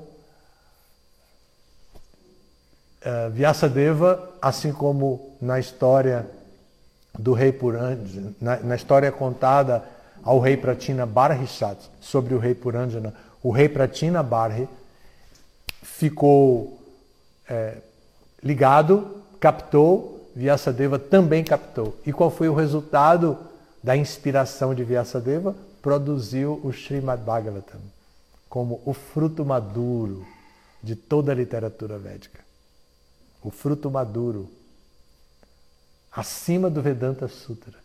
uh, 3.05 3.31
Vyasadeva, 3.31 4.31
assim 4.41 4.73
como 4.73 5.37
na 5.41 5.59
história 5.59 6.27
do 7.19 7.33
rei 7.33 7.53
Purandjana, 7.53 8.33
na, 8.41 8.57
na 8.59 8.77
história 8.77 9.11
contada 9.11 9.85
ao 10.23 10.39
rei 10.39 10.57
Pratina 10.57 11.07
Barhishat 11.07 11.79
sobre 12.01 12.35
o 12.35 12.39
rei 12.39 12.55
Purandjana, 12.55 13.15
o 13.43 13.51
rei 13.51 13.69
Pratina 13.69 14.23
Barhi 14.23 14.69
ficou 15.83 16.79
é, 17.49 17.79
ligado, 18.43 19.23
captou, 19.39 20.31
Vyasadeva 20.35 20.99
também 20.99 21.43
captou. 21.43 21.97
E 22.07 22.13
qual 22.13 22.31
foi 22.31 22.49
o 22.49 22.55
resultado 22.55 23.37
da 23.83 23.97
inspiração 23.97 24.75
de 24.75 24.85
Vyasadeva? 24.85 25.55
Produziu 25.83 26.61
o 26.63 26.71
Srimad 26.71 27.21
Bhagavatam 27.23 27.81
como 28.51 28.81
o 28.85 28.93
fruto 28.93 29.45
maduro 29.45 30.27
de 30.83 30.97
toda 30.97 31.31
a 31.31 31.35
literatura 31.35 31.97
védica. 31.99 32.41
O 33.43 33.51
fruto 33.51 33.91
maduro 33.91 34.51
acima 36.11 36.69
do 36.69 36.83
Vedanta 36.83 37.29
Sutra. 37.29 37.79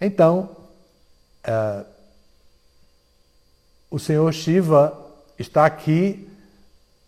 Então, 0.00 0.50
uh, 1.46 1.86
o 3.90 3.98
Senhor 3.98 4.32
Shiva 4.32 4.96
está 5.38 5.64
aqui 5.66 6.28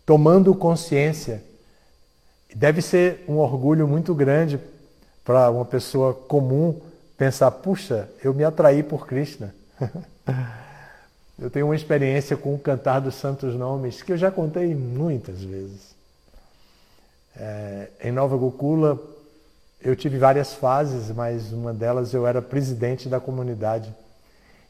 tomando 0.05 0.53
consciência. 0.55 1.43
Deve 2.53 2.81
ser 2.81 3.23
um 3.27 3.37
orgulho 3.37 3.87
muito 3.87 4.13
grande 4.13 4.59
para 5.23 5.49
uma 5.51 5.65
pessoa 5.65 6.13
comum 6.13 6.81
pensar: 7.17 7.51
puxa, 7.51 8.09
eu 8.23 8.33
me 8.33 8.43
atraí 8.43 8.81
por 8.81 9.05
Krishna. 9.05 9.53
eu 11.41 11.49
tenho 11.49 11.67
uma 11.67 11.75
experiência 11.75 12.35
com 12.35 12.53
o 12.53 12.59
cantar 12.59 12.99
dos 12.99 13.15
santos 13.15 13.55
nomes 13.55 14.01
que 14.01 14.11
eu 14.11 14.17
já 14.17 14.29
contei 14.29 14.75
muitas 14.75 15.41
vezes. 15.41 15.95
É, 17.35 17.89
em 18.03 18.11
Nova 18.11 18.35
Gokula, 18.35 18.99
eu 19.81 19.95
tive 19.95 20.17
várias 20.17 20.53
fases, 20.53 21.09
mas 21.15 21.53
uma 21.53 21.73
delas 21.73 22.13
eu 22.13 22.27
era 22.27 22.41
presidente 22.41 23.07
da 23.07 23.19
comunidade. 23.19 23.93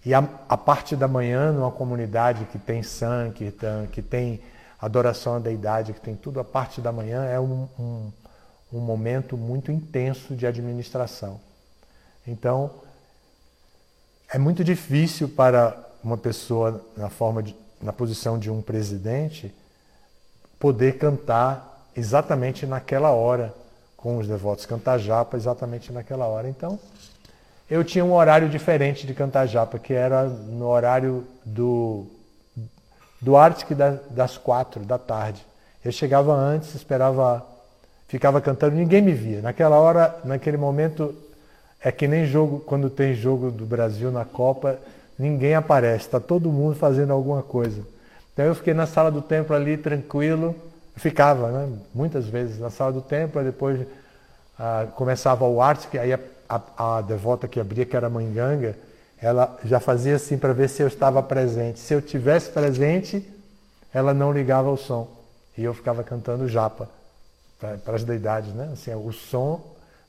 E 0.06 0.14
a, 0.14 0.20
a 0.48 0.56
parte 0.56 0.96
da 0.96 1.08
manhã, 1.08 1.52
numa 1.52 1.72
comunidade 1.72 2.46
que 2.46 2.60
tem 2.60 2.84
Sankirtan, 2.84 3.88
que 3.88 4.02
tem 4.02 4.40
adoração 4.80 5.36
à 5.36 5.40
deidade, 5.40 5.94
que 5.94 6.00
tem 6.00 6.16
tudo 6.16 6.40
a 6.40 6.44
parte 6.44 6.80
da 6.80 6.92
manhã, 6.92 7.26
é 7.26 7.40
um, 7.40 7.68
um, 7.78 8.12
um 8.72 8.80
momento 8.80 9.36
muito 9.36 9.72
intenso 9.72 10.36
de 10.36 10.46
administração. 10.46 11.42
Então, 12.28 12.70
é 14.32 14.38
muito 14.38 14.64
difícil 14.64 15.28
para 15.28 15.89
uma 16.04 16.18
pessoa 16.18 16.82
na 16.96 17.10
forma 17.10 17.44
de, 17.44 17.56
na 17.82 17.94
posição 17.94 18.38
de 18.38 18.50
um 18.50 18.62
presidente 18.62 19.54
poder 20.60 20.98
cantar 20.98 21.88
exatamente 21.96 22.66
naquela 22.66 23.12
hora 23.12 23.54
com 23.96 24.18
os 24.18 24.28
devotos 24.28 24.66
cantar 24.66 24.98
japa 24.98 25.36
exatamente 25.36 25.92
naquela 25.92 26.26
hora. 26.26 26.48
Então, 26.48 26.80
eu 27.70 27.84
tinha 27.84 28.04
um 28.04 28.14
horário 28.14 28.50
diferente 28.50 29.06
de 29.06 29.14
cantar 29.14 29.46
japa, 29.46 29.78
que 29.78 29.94
era 29.94 30.24
no 30.26 30.68
horário 30.68 31.26
do 31.46 32.08
do 33.22 33.36
Arctic 33.36 33.78
das 34.10 34.38
quatro 34.38 34.84
da 34.86 34.98
tarde. 34.98 35.46
Eu 35.84 35.92
chegava 35.92 36.34
antes, 36.34 36.74
esperava, 36.76 37.46
ficava 38.08 38.40
cantando, 38.42 38.76
ninguém 38.76 39.02
me 39.02 39.12
via. 39.12 39.42
Naquela 39.42 39.78
hora, 39.78 40.18
naquele 40.24 40.58
momento, 40.58 41.16
é 41.82 41.92
que 41.92 42.08
nem 42.08 42.26
jogo, 42.26 42.60
quando 42.62 42.90
tem 42.90 43.14
jogo 43.14 43.52
do 43.52 43.66
Brasil 43.66 44.12
na 44.12 44.26
Copa, 44.26 44.80
ninguém 45.20 45.54
aparece, 45.54 46.06
está 46.06 46.20
todo 46.20 46.50
mundo 46.50 46.76
fazendo 46.76 47.12
alguma 47.12 47.44
coisa. 47.44 47.82
Então 48.34 48.46
eu 48.46 48.56
fiquei 48.56 48.74
na 48.74 48.88
sala 48.88 49.12
do 49.12 49.22
templo 49.22 49.54
ali, 49.54 49.78
tranquilo, 49.78 50.56
ficava, 50.96 51.52
né, 51.52 51.78
muitas 51.94 52.26
vezes 52.26 52.58
na 52.58 52.70
sala 52.70 52.94
do 52.94 53.02
templo, 53.02 53.44
depois 53.44 53.86
ah, 54.58 54.88
começava 54.96 55.46
o 55.46 55.62
Arctic, 55.62 55.96
aí 55.96 56.14
a, 56.14 56.20
a, 56.48 56.98
a 56.98 57.02
devota 57.02 57.48
que 57.48 57.60
abria, 57.60 57.86
que 57.86 57.96
era 57.96 58.08
a 58.08 58.10
Mãe 58.10 58.32
Ganga, 58.32 58.76
ela 59.22 59.58
já 59.66 59.80
fazia 59.80 60.16
assim 60.16 60.38
para 60.38 60.54
ver 60.54 60.70
se 60.70 60.82
eu 60.82 60.88
estava 60.88 61.22
presente. 61.22 61.80
Se 61.80 61.94
eu 61.94 62.02
tivesse 62.02 62.50
presente, 62.52 63.28
ela 63.94 64.14
não 64.14 64.32
ligava 64.32 64.70
o 64.70 64.78
som. 64.78 65.10
E 65.58 65.64
eu 65.64 65.74
ficava 65.74 66.04
cantando 66.04 66.48
japa 66.48 66.90
para 67.60 67.96
as 67.96 68.06
deidades, 68.06 68.54
né? 68.54 68.70
Assim, 68.72 68.94
o 68.96 69.12
som 69.12 69.62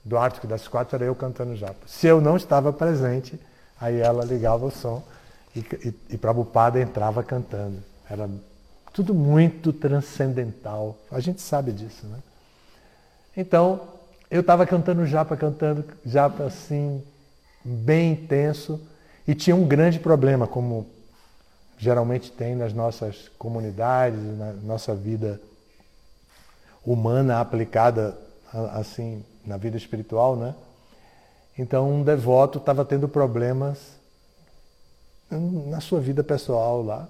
do 0.05 0.17
Ártico 0.17 0.47
das 0.47 0.69
Quatro 0.69 0.95
era 0.97 1.05
eu 1.05 1.15
cantando 1.15 1.57
japa. 1.57 1.81
Se 1.87 2.07
eu 2.07 2.21
não 2.21 2.37
estava 2.37 2.73
presente, 2.73 3.39
Aí 3.81 4.01
ela 4.01 4.25
ligava 4.25 4.67
o 4.67 4.71
som 4.71 5.03
e, 5.57 5.61
e, 5.61 5.95
e 6.11 6.19
Prabhupada 6.19 6.81
entrava 6.81 7.23
cantando. 7.23 7.83
Era 8.09 8.29
tudo 8.93 9.15
muito 9.15 9.73
transcendental. 9.73 10.97
A 11.11 11.21
gente 11.21 11.41
sabe 11.41 11.73
disso, 11.73 12.07
né? 12.07 12.19
Então, 13.37 13.81
eu 14.31 14.41
estava 14.41 14.67
cantando 14.67 15.07
japa, 15.07 15.37
cantando 15.37 15.85
japa 16.05 16.45
assim, 16.45 17.03
bem 17.65 18.13
intenso, 18.13 18.81
e 19.27 19.35
tinha 19.35 19.55
um 19.55 19.67
grande 19.67 19.99
problema, 19.99 20.47
como 20.47 20.87
geralmente 21.79 22.31
tem 22.31 22.55
nas 22.55 22.75
nossas 22.75 23.29
comunidades, 23.39 24.21
na 24.39 24.53
nossa 24.53 24.95
vida 24.95 25.41
humana 26.85 27.41
aplicada 27.41 28.17
assim 28.73 29.25
na 29.47 29.57
vida 29.57 29.77
espiritual, 29.77 30.37
né? 30.37 30.55
Então 31.61 31.91
um 31.93 32.03
devoto 32.03 32.57
estava 32.57 32.87
tendo 32.87 33.07
problemas 33.07 33.79
na 35.31 35.79
sua 35.79 36.01
vida 36.01 36.25
pessoal 36.25 36.83
lá. 36.83 37.07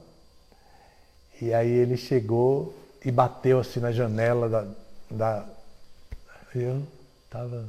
E 1.41 1.55
aí 1.55 1.71
ele 1.71 1.97
chegou 1.97 2.75
e 3.05 3.13
bateu 3.13 3.61
assim 3.61 3.79
na 3.79 3.93
janela 3.93 4.49
da, 4.49 4.67
da 5.09 5.47
eu 6.53 6.83
estava 7.25 7.65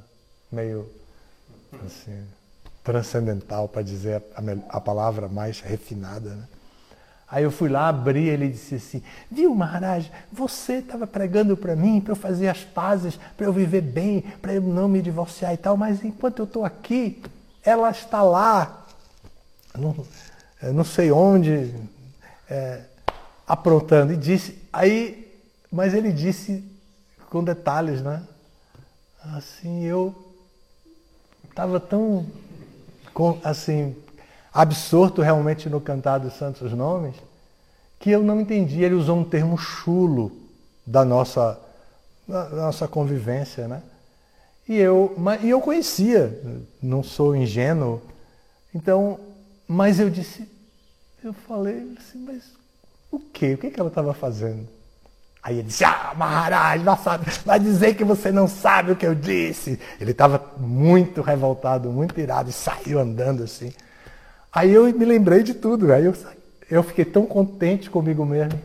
meio 0.52 0.89
assim 1.86 2.28
transcendental 2.84 3.67
para 3.70 3.84
dizer 3.84 4.24
a, 4.36 4.78
a, 4.78 4.82
palavra 4.82 5.28
mais 5.28 5.60
refinada, 5.60 6.32
né? 6.32 6.48
Aí 7.32 7.46
eu 7.46 7.52
fui 7.52 7.70
lá, 7.70 7.88
abri, 7.88 8.28
ele 8.28 8.50
disse 8.50 8.76
assim: 8.76 9.02
Viu, 9.32 9.56
Maharaj, 9.56 10.12
você 10.30 10.74
estava 10.74 11.08
pregando 11.08 11.56
para 11.56 11.78
mim, 11.78 12.02
para 12.02 12.12
eu 12.12 12.15
fazer 12.17 12.50
as 12.50 12.62
pazes, 12.62 13.17
para 13.38 13.46
eu 13.46 13.54
viver 13.54 13.80
bem, 13.80 14.22
para 14.41 14.54
eu 14.54 14.62
não 14.62 14.89
me 14.89 15.02
divorciar 15.02 15.54
e 15.54 15.58
tal, 15.58 15.78
mas 15.78 16.04
enquanto 16.04 16.39
eu 16.39 16.46
estou 16.46 16.65
aqui, 16.65 17.24
ela 17.63 17.89
está 17.89 18.22
lá, 18.22 18.86
não, 19.78 19.96
não 20.74 20.84
sei 20.84 21.10
onde, 21.10 21.74
é, 22.50 22.82
aprontando. 23.48 24.12
E 24.12 24.17
disse, 24.17 24.62
aí, 24.74 25.34
mas 25.72 25.94
ele 25.94 26.12
disse 26.12 26.62
com 27.30 27.41
detalhes, 27.41 28.02
né? 28.02 28.22
Assim, 29.38 29.86
eu 29.86 30.13
estava 31.50 31.80
tão, 31.80 32.26
assim, 33.41 33.96
absorto 34.53 35.21
realmente 35.21 35.69
no 35.69 35.79
cantar 35.79 36.19
dos 36.19 36.33
santos 36.33 36.71
nomes, 36.73 37.15
que 37.99 38.09
eu 38.09 38.21
não 38.21 38.41
entendi. 38.41 38.83
Ele 38.83 38.95
usou 38.95 39.17
um 39.17 39.23
termo 39.23 39.57
chulo 39.57 40.31
da 40.85 41.05
nossa, 41.05 41.59
da 42.27 42.49
nossa 42.49 42.87
convivência, 42.87 43.67
né? 43.67 43.81
E 44.67 44.77
eu, 44.77 45.13
mas, 45.17 45.43
e 45.43 45.49
eu 45.49 45.59
conhecia, 45.61 46.39
não 46.81 47.03
sou 47.03 47.35
ingênuo. 47.35 48.01
Então, 48.73 49.19
mas 49.67 49.99
eu 49.99 50.09
disse, 50.09 50.47
eu 51.23 51.33
falei 51.33 51.95
assim, 51.97 52.19
mas 52.19 52.43
o 53.11 53.19
quê? 53.19 53.53
O 53.53 53.57
que, 53.57 53.69
que 53.69 53.79
ela 53.79 53.89
estava 53.89 54.13
fazendo? 54.13 54.67
Aí 55.43 55.57
ele 55.57 55.67
disse, 55.67 55.83
ah, 55.83 56.13
Maharaj, 56.15 56.83
vai 57.43 57.59
dizer 57.59 57.95
que 57.95 58.03
você 58.03 58.31
não 58.31 58.47
sabe 58.47 58.91
o 58.91 58.95
que 58.95 59.05
eu 59.05 59.15
disse. 59.15 59.79
Ele 59.99 60.11
estava 60.11 60.53
muito 60.57 61.21
revoltado, 61.21 61.89
muito 61.89 62.19
irado 62.19 62.49
e 62.49 62.53
saiu 62.53 62.99
andando 62.99 63.43
assim. 63.43 63.73
Aí 64.53 64.73
eu 64.73 64.83
me 64.93 65.05
lembrei 65.05 65.43
de 65.43 65.53
tudo, 65.53 65.93
aí 65.93 66.05
eu, 66.05 66.13
eu 66.69 66.83
fiquei 66.83 67.05
tão 67.05 67.25
contente 67.25 67.89
comigo 67.89 68.25
mesmo, 68.25 68.59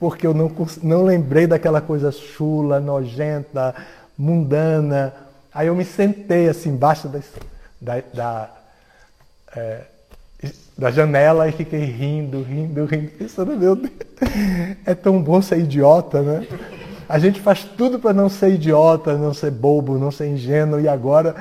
porque 0.00 0.26
eu 0.26 0.34
não, 0.34 0.50
não 0.82 1.04
lembrei 1.04 1.46
daquela 1.46 1.80
coisa 1.80 2.10
chula, 2.10 2.80
nojenta, 2.80 3.74
mundana. 4.18 5.14
Aí 5.54 5.68
eu 5.68 5.76
me 5.76 5.84
sentei 5.84 6.48
assim 6.48 6.70
embaixo 6.70 7.06
da, 7.08 7.20
da, 7.80 8.02
da, 8.12 8.50
é, 9.54 9.80
da 10.76 10.90
janela 10.90 11.48
e 11.48 11.52
fiquei 11.52 11.84
rindo, 11.84 12.42
rindo, 12.42 12.84
rindo, 12.84 13.12
pensando, 13.12 13.56
meu 13.56 13.76
Deus, 13.76 13.92
é 14.84 14.94
tão 14.94 15.22
bom 15.22 15.40
ser 15.40 15.58
idiota, 15.58 16.20
né? 16.20 16.46
A 17.08 17.18
gente 17.18 17.40
faz 17.40 17.64
tudo 17.64 17.98
para 17.98 18.12
não 18.12 18.28
ser 18.28 18.54
idiota, 18.54 19.16
não 19.16 19.34
ser 19.34 19.50
bobo, 19.50 19.98
não 19.98 20.10
ser 20.10 20.28
ingênuo, 20.28 20.80
e 20.80 20.88
agora 20.88 21.36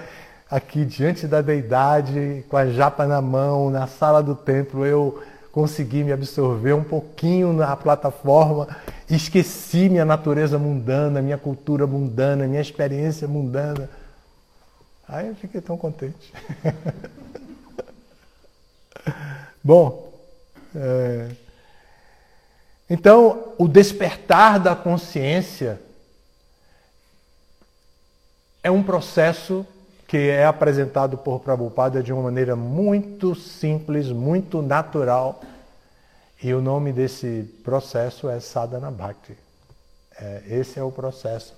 aqui 0.49 0.83
diante 0.83 1.27
da 1.27 1.41
deidade, 1.41 2.43
com 2.49 2.57
a 2.57 2.67
japa 2.67 3.05
na 3.05 3.21
mão, 3.21 3.69
na 3.69 3.85
sala 3.85 4.23
do 4.23 4.33
templo, 4.33 4.85
eu 4.85 5.21
consegui 5.51 6.03
me 6.03 6.11
absorver 6.11 6.73
um 6.73 6.83
pouquinho 6.83 7.53
na 7.53 7.75
plataforma, 7.75 8.67
esqueci 9.09 9.89
minha 9.89 10.05
natureza 10.05 10.57
mundana, 10.57 11.21
minha 11.21 11.37
cultura 11.37 11.85
mundana, 11.85 12.47
minha 12.47 12.61
experiência 12.61 13.27
mundana. 13.27 13.89
Aí 15.07 15.27
eu 15.27 15.35
fiquei 15.35 15.61
tão 15.61 15.77
contente. 15.77 16.33
Bom, 19.63 20.11
é... 20.75 21.29
então 22.89 23.53
o 23.57 23.67
despertar 23.67 24.59
da 24.59 24.75
consciência 24.75 25.79
é 28.63 28.71
um 28.71 28.83
processo 28.83 29.65
que 30.09 30.17
é 30.17 30.43
apresentado 30.43 31.19
por 31.19 31.39
Prabhupada 31.39 32.01
de 32.01 32.11
uma 32.11 32.23
maneira 32.23 32.55
muito 32.55 33.35
simples, 33.35 34.07
muito 34.07 34.59
natural. 34.59 35.39
E 36.41 36.51
o 36.51 36.59
nome 36.59 36.91
desse 36.91 37.43
processo 37.63 38.27
é 38.27 38.39
Sadhana 38.39 38.89
Bhakti. 38.89 39.37
É, 40.19 40.41
esse 40.49 40.79
é 40.79 40.83
o 40.83 40.91
processo 40.91 41.53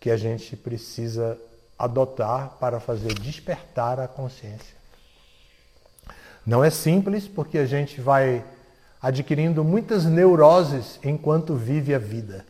que 0.00 0.10
a 0.10 0.16
gente 0.16 0.56
precisa 0.56 1.38
adotar 1.78 2.56
para 2.58 2.80
fazer 2.80 3.12
despertar 3.12 4.00
a 4.00 4.08
consciência. 4.08 4.74
Não 6.46 6.64
é 6.64 6.70
simples 6.70 7.28
porque 7.28 7.58
a 7.58 7.66
gente 7.66 8.00
vai 8.00 8.42
adquirindo 9.02 9.62
muitas 9.62 10.06
neuroses 10.06 10.98
enquanto 11.04 11.56
vive 11.56 11.94
a 11.94 11.98
vida. 11.98 12.46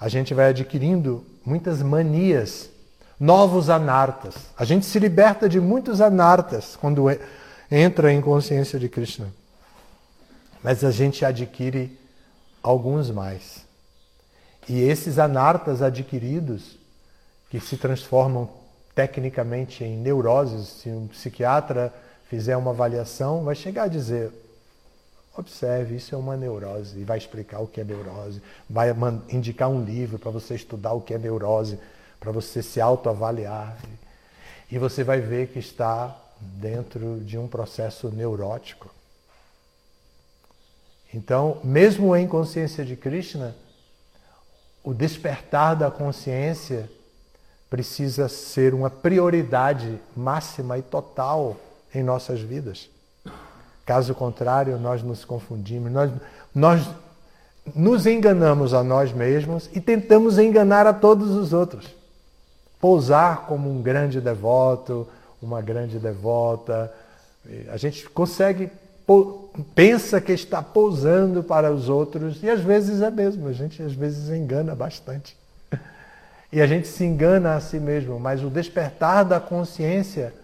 A 0.00 0.08
gente 0.08 0.34
vai 0.34 0.46
adquirindo 0.46 1.24
muitas 1.46 1.80
manias 1.82 2.73
novos 3.24 3.70
anartas. 3.70 4.34
A 4.56 4.66
gente 4.66 4.84
se 4.84 4.98
liberta 4.98 5.48
de 5.48 5.58
muitos 5.58 6.02
anartas 6.02 6.76
quando 6.76 7.06
entra 7.70 8.12
em 8.12 8.20
consciência 8.20 8.78
de 8.78 8.86
Krishna. 8.86 9.32
Mas 10.62 10.84
a 10.84 10.90
gente 10.90 11.24
adquire 11.24 11.98
alguns 12.62 13.10
mais. 13.10 13.64
E 14.68 14.80
esses 14.82 15.18
anartas 15.18 15.80
adquiridos, 15.80 16.78
que 17.50 17.58
se 17.60 17.78
transformam 17.78 18.48
tecnicamente 18.94 19.84
em 19.84 19.96
neuroses, 19.96 20.68
se 20.68 20.90
um 20.90 21.06
psiquiatra 21.08 21.92
fizer 22.28 22.56
uma 22.56 22.72
avaliação, 22.72 23.42
vai 23.42 23.54
chegar 23.54 23.84
a 23.84 23.88
dizer: 23.88 24.32
observe, 25.36 25.96
isso 25.96 26.14
é 26.14 26.18
uma 26.18 26.36
neurose, 26.36 26.98
e 26.98 27.04
vai 27.04 27.16
explicar 27.16 27.60
o 27.60 27.66
que 27.66 27.80
é 27.80 27.84
neurose, 27.84 28.42
vai 28.68 28.94
indicar 29.30 29.68
um 29.68 29.82
livro 29.82 30.18
para 30.18 30.30
você 30.30 30.54
estudar 30.54 30.92
o 30.92 31.00
que 31.00 31.14
é 31.14 31.18
neurose 31.18 31.78
para 32.18 32.32
você 32.32 32.62
se 32.62 32.80
autoavaliar. 32.80 33.76
E 34.70 34.78
você 34.78 35.04
vai 35.04 35.20
ver 35.20 35.48
que 35.48 35.58
está 35.58 36.16
dentro 36.40 37.20
de 37.20 37.38
um 37.38 37.46
processo 37.46 38.08
neurótico. 38.08 38.90
Então, 41.12 41.60
mesmo 41.62 42.14
em 42.16 42.26
consciência 42.26 42.84
de 42.84 42.96
Krishna, 42.96 43.54
o 44.82 44.92
despertar 44.92 45.76
da 45.76 45.90
consciência 45.90 46.90
precisa 47.70 48.28
ser 48.28 48.74
uma 48.74 48.90
prioridade 48.90 49.98
máxima 50.16 50.78
e 50.78 50.82
total 50.82 51.56
em 51.94 52.02
nossas 52.02 52.40
vidas. 52.40 52.90
Caso 53.86 54.14
contrário, 54.14 54.78
nós 54.78 55.02
nos 55.02 55.24
confundimos, 55.24 55.92
nós, 55.92 56.10
nós 56.54 56.88
nos 57.74 58.06
enganamos 58.06 58.74
a 58.74 58.82
nós 58.82 59.12
mesmos 59.12 59.70
e 59.72 59.80
tentamos 59.80 60.38
enganar 60.38 60.86
a 60.86 60.92
todos 60.92 61.30
os 61.30 61.52
outros 61.52 62.03
pousar 62.84 63.46
como 63.46 63.70
um 63.70 63.80
grande 63.80 64.20
devoto, 64.20 65.08
uma 65.40 65.62
grande 65.62 65.98
devota. 65.98 66.92
A 67.70 67.78
gente 67.78 68.06
consegue, 68.10 68.70
pensa 69.74 70.20
que 70.20 70.32
está 70.32 70.62
pousando 70.62 71.42
para 71.42 71.72
os 71.72 71.88
outros 71.88 72.42
e 72.42 72.50
às 72.50 72.60
vezes 72.60 73.00
é 73.00 73.10
mesmo, 73.10 73.48
a 73.48 73.54
gente 73.54 73.82
às 73.82 73.94
vezes 73.94 74.28
engana 74.28 74.74
bastante. 74.74 75.34
E 76.52 76.60
a 76.60 76.66
gente 76.66 76.86
se 76.86 77.02
engana 77.06 77.56
a 77.56 77.60
si 77.60 77.80
mesmo, 77.80 78.20
mas 78.20 78.44
o 78.44 78.50
despertar 78.50 79.24
da 79.24 79.40
consciência 79.40 80.34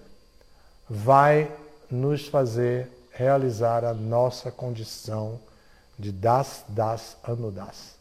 vai 0.89 1.47
nos 1.91 2.27
fazer 2.27 2.89
realizar 3.13 3.85
a 3.85 3.93
nossa 3.93 4.51
condição 4.51 5.39
de 5.99 6.11
das 6.11 6.65
das 6.69 7.19
anudas, 7.23 7.97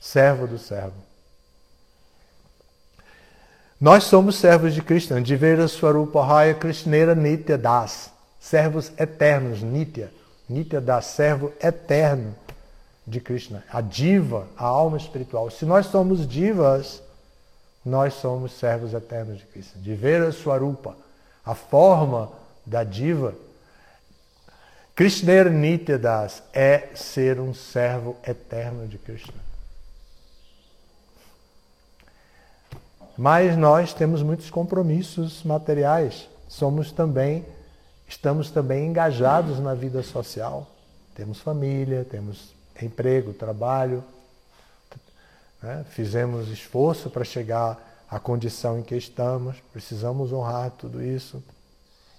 servo 0.00 0.46
do 0.46 0.60
servo. 0.60 1.05
Nós 3.78 4.04
somos 4.04 4.36
servos 4.36 4.72
de 4.72 4.80
Krishna, 4.80 5.20
Divera 5.20 5.68
Swarupahaya 5.68 6.54
Krishnera 6.54 7.14
Nitya 7.14 7.58
Das, 7.58 8.10
servos 8.40 8.90
eternos, 8.98 9.60
Nitya. 9.60 10.10
Nitya 10.48 10.80
Das, 10.80 11.06
servo 11.06 11.52
eterno 11.60 12.34
de 13.06 13.20
Krishna, 13.20 13.62
a 13.70 13.82
diva, 13.82 14.48
a 14.56 14.64
alma 14.64 14.96
espiritual. 14.96 15.50
Se 15.50 15.64
nós 15.66 15.86
somos 15.86 16.26
divas, 16.26 17.02
nós 17.84 18.14
somos 18.14 18.52
servos 18.52 18.94
eternos 18.94 19.38
de 19.38 19.44
Krishna. 19.44 19.80
Divera 19.82 20.32
Swarupa, 20.32 20.96
a 21.44 21.54
forma 21.54 22.32
da 22.64 22.82
diva, 22.82 23.34
Krishna 24.94 25.44
Nityadas 25.44 26.42
é 26.54 26.88
ser 26.94 27.38
um 27.38 27.52
servo 27.52 28.16
eterno 28.26 28.88
de 28.88 28.96
Krishna. 28.96 29.34
Mas 33.16 33.56
nós 33.56 33.94
temos 33.94 34.22
muitos 34.22 34.50
compromissos 34.50 35.42
materiais. 35.42 36.28
Somos 36.48 36.92
também, 36.92 37.44
estamos 38.06 38.50
também 38.50 38.86
engajados 38.86 39.58
na 39.58 39.74
vida 39.74 40.02
social. 40.02 40.66
Temos 41.14 41.40
família, 41.40 42.06
temos 42.08 42.54
emprego, 42.80 43.32
trabalho. 43.32 44.04
Né? 45.62 45.84
Fizemos 45.90 46.48
esforço 46.48 47.08
para 47.08 47.24
chegar 47.24 48.04
à 48.10 48.20
condição 48.20 48.78
em 48.78 48.82
que 48.82 48.94
estamos. 48.94 49.56
Precisamos 49.72 50.32
honrar 50.32 50.70
tudo 50.72 51.02
isso. 51.02 51.42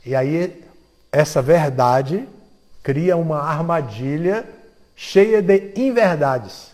E 0.04 0.16
aí, 0.16 0.66
essa 1.12 1.42
verdade 1.42 2.28
cria 2.82 3.16
uma 3.16 3.40
armadilha 3.40 4.48
cheia 4.96 5.44
de 5.44 5.74
inverdades. 5.76 6.72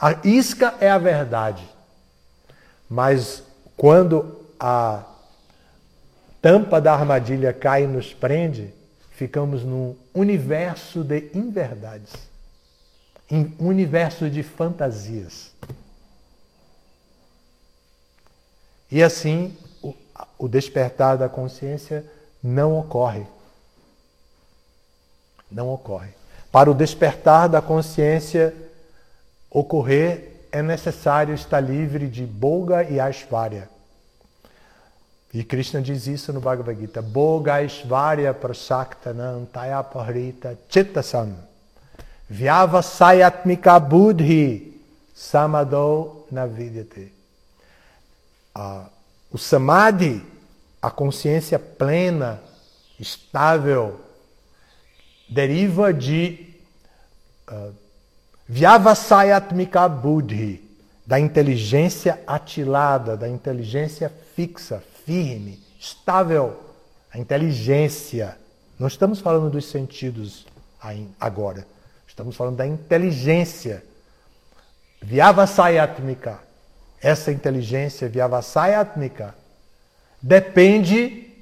A 0.00 0.18
isca 0.24 0.74
é 0.80 0.90
a 0.90 0.98
verdade. 0.98 1.62
Mas 2.90 3.44
quando 3.76 4.36
a 4.58 5.04
tampa 6.42 6.80
da 6.80 6.92
armadilha 6.92 7.52
cai 7.52 7.84
e 7.84 7.86
nos 7.86 8.12
prende, 8.12 8.74
ficamos 9.12 9.62
num 9.62 9.94
universo 10.12 11.04
de 11.04 11.30
inverdades, 11.32 12.12
um 13.30 13.68
universo 13.68 14.28
de 14.28 14.42
fantasias. 14.42 15.52
E 18.90 19.00
assim, 19.04 19.56
o, 20.36 20.48
despertar 20.48 21.16
da 21.16 21.28
consciência 21.28 22.04
não 22.42 22.76
ocorre. 22.76 23.24
Não 25.48 25.72
ocorre. 25.72 26.10
Para 26.50 26.68
o 26.68 26.74
despertar 26.74 27.48
da 27.48 27.62
consciência 27.62 28.52
ocorrer, 29.48 30.29
é 30.52 30.62
necessário 30.62 31.34
estar 31.34 31.60
livre 31.60 32.08
de 32.08 32.24
Boga 32.26 32.84
e 32.84 32.98
Aishvarya. 32.98 33.68
E 35.32 35.44
Krishna 35.44 35.80
diz 35.80 36.06
isso 36.06 36.32
no 36.32 36.40
Bhagavad 36.40 36.78
Gita. 36.78 37.00
Boga 37.00 37.54
Aishvarya 37.54 38.34
prasaktanam 38.34 39.46
tayapahrita 39.46 40.58
chittasam 40.68 41.36
vyavasayatmika 42.30 43.80
buddhi 43.80 44.80
samado 45.14 46.26
navidyate. 46.30 47.12
Ah, 48.54 48.88
o 49.32 49.38
samadhi, 49.38 50.24
a 50.80 50.90
consciência 50.90 51.58
plena, 51.58 52.40
estável, 52.98 54.00
deriva 55.28 55.92
de 55.92 56.54
uh, 57.48 57.72
Vyavasayatmika 58.52 59.88
Buddhi, 59.88 60.60
da 61.06 61.20
inteligência 61.20 62.20
atilada, 62.26 63.16
da 63.16 63.28
inteligência 63.28 64.12
fixa, 64.34 64.82
firme, 65.06 65.62
estável. 65.78 66.58
A 67.14 67.18
inteligência. 67.18 68.36
Não 68.76 68.88
estamos 68.88 69.20
falando 69.20 69.50
dos 69.50 69.66
sentidos 69.66 70.48
agora. 71.20 71.64
Estamos 72.08 72.34
falando 72.34 72.56
da 72.56 72.66
inteligência. 72.66 73.84
Vyavasayatmika. 75.00 76.40
Essa 77.00 77.30
inteligência 77.30 78.08
Vyavasayatmika 78.08 79.32
depende 80.20 81.32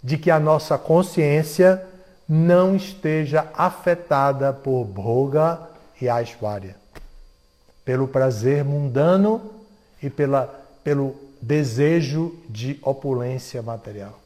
de 0.00 0.16
que 0.16 0.30
a 0.30 0.38
nossa 0.38 0.78
consciência 0.78 1.84
não 2.28 2.76
esteja 2.76 3.48
afetada 3.52 4.52
por 4.52 4.84
bhoga 4.84 5.71
Aishwarya. 6.08 6.76
Pelo 7.84 8.06
prazer 8.06 8.64
mundano 8.64 9.40
e 10.02 10.08
pela, 10.08 10.46
pelo 10.84 11.16
desejo 11.40 12.34
de 12.48 12.78
opulência 12.82 13.62
material. 13.62 14.18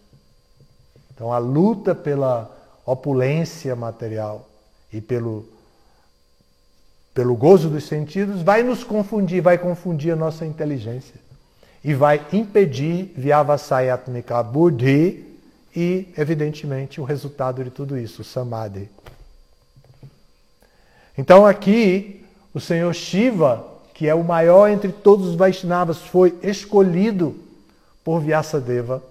Então 1.15 1.33
a 1.33 1.39
luta 1.39 1.95
pela 1.95 2.51
opulência 2.85 3.75
material 3.75 4.47
e 4.93 5.01
pelo, 5.01 5.49
pelo 7.15 7.35
gozo 7.35 7.71
dos 7.71 7.85
sentidos 7.85 8.43
vai 8.43 8.62
nos 8.62 8.85
confundir, 8.85 9.41
vai 9.41 9.57
confundir 9.57 10.12
a 10.12 10.17
nossa 10.17 10.45
inteligência 10.45 11.27
e 11.83 11.95
vai 11.95 12.25
impedir 12.33 13.12
Vyavasayatmika 13.17 14.43
Buddhi 14.43 15.25
e, 15.75 16.12
evidentemente, 16.17 17.01
o 17.01 17.05
resultado 17.05 17.62
de 17.62 17.71
tudo 17.71 17.99
isso, 17.99 18.23
o 18.23 18.25
Samadhi. 18.25 18.89
Então 21.16 21.46
aqui 21.46 22.24
o 22.52 22.61
Senhor 22.61 22.92
Shiva, 22.94 23.64
que 23.94 24.09
é 24.09 24.14
o 24.14 24.24
maior 24.24 24.68
entre 24.68 24.92
todos 24.92 25.29
os 25.29 25.35
Vaishnavas, 25.35 25.98
foi 25.98 26.35
escolhido 26.42 27.35
por 28.05 28.20
Vyasadeva 28.20 29.02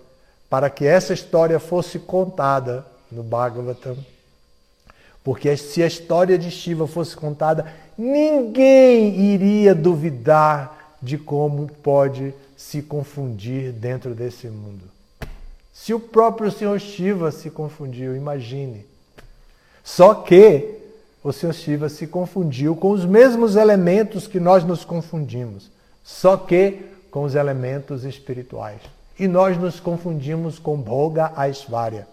para 0.50 0.70
que 0.70 0.86
essa 0.86 1.14
história 1.14 1.60
fosse 1.60 2.00
contada 2.00 2.86
no 3.12 3.24
Bhagavatam. 3.24 3.98
Porque 5.24 5.58
se 5.58 5.82
a 5.82 5.88
história 5.88 6.38
de 6.38 6.52
Shiva 6.52 6.88
fosse 6.88 7.16
contada, 7.16 7.66
ninguém 7.98 9.34
iria 9.34 9.74
duvidar 9.74 10.98
de 11.02 11.18
como 11.18 11.68
pode 11.82 12.34
se 12.56 12.82
confundir 12.82 13.72
dentro 13.72 14.14
desse 14.14 14.48
mundo. 14.48 14.84
Se 15.74 15.94
o 15.94 16.00
próprio 16.00 16.52
Senhor 16.52 16.80
Shiva 16.80 17.32
se 17.32 17.50
confundiu, 17.50 18.16
imagine. 18.16 18.86
Só 19.84 20.14
que 20.14 20.85
o 21.26 21.34
Sr. 21.34 21.54
Shiva 21.54 21.90
se 21.90 22.06
confundiu 22.06 22.76
com 22.76 22.92
os 22.92 23.04
mesmos 23.04 23.56
elementos 23.56 24.28
que 24.28 24.40
nós 24.40 24.64
nos 24.64 24.86
confundimos, 24.86 25.72
só 26.04 26.38
que 26.38 26.86
com 27.10 27.24
os 27.24 27.34
elementos 27.34 28.04
espirituais. 28.04 28.80
E 29.18 29.28
nós 29.28 29.58
nos 29.58 29.80
confundimos 29.80 30.60
com 30.60 30.78
Bhoga 30.78 31.34
Aishvarya. 31.36 32.08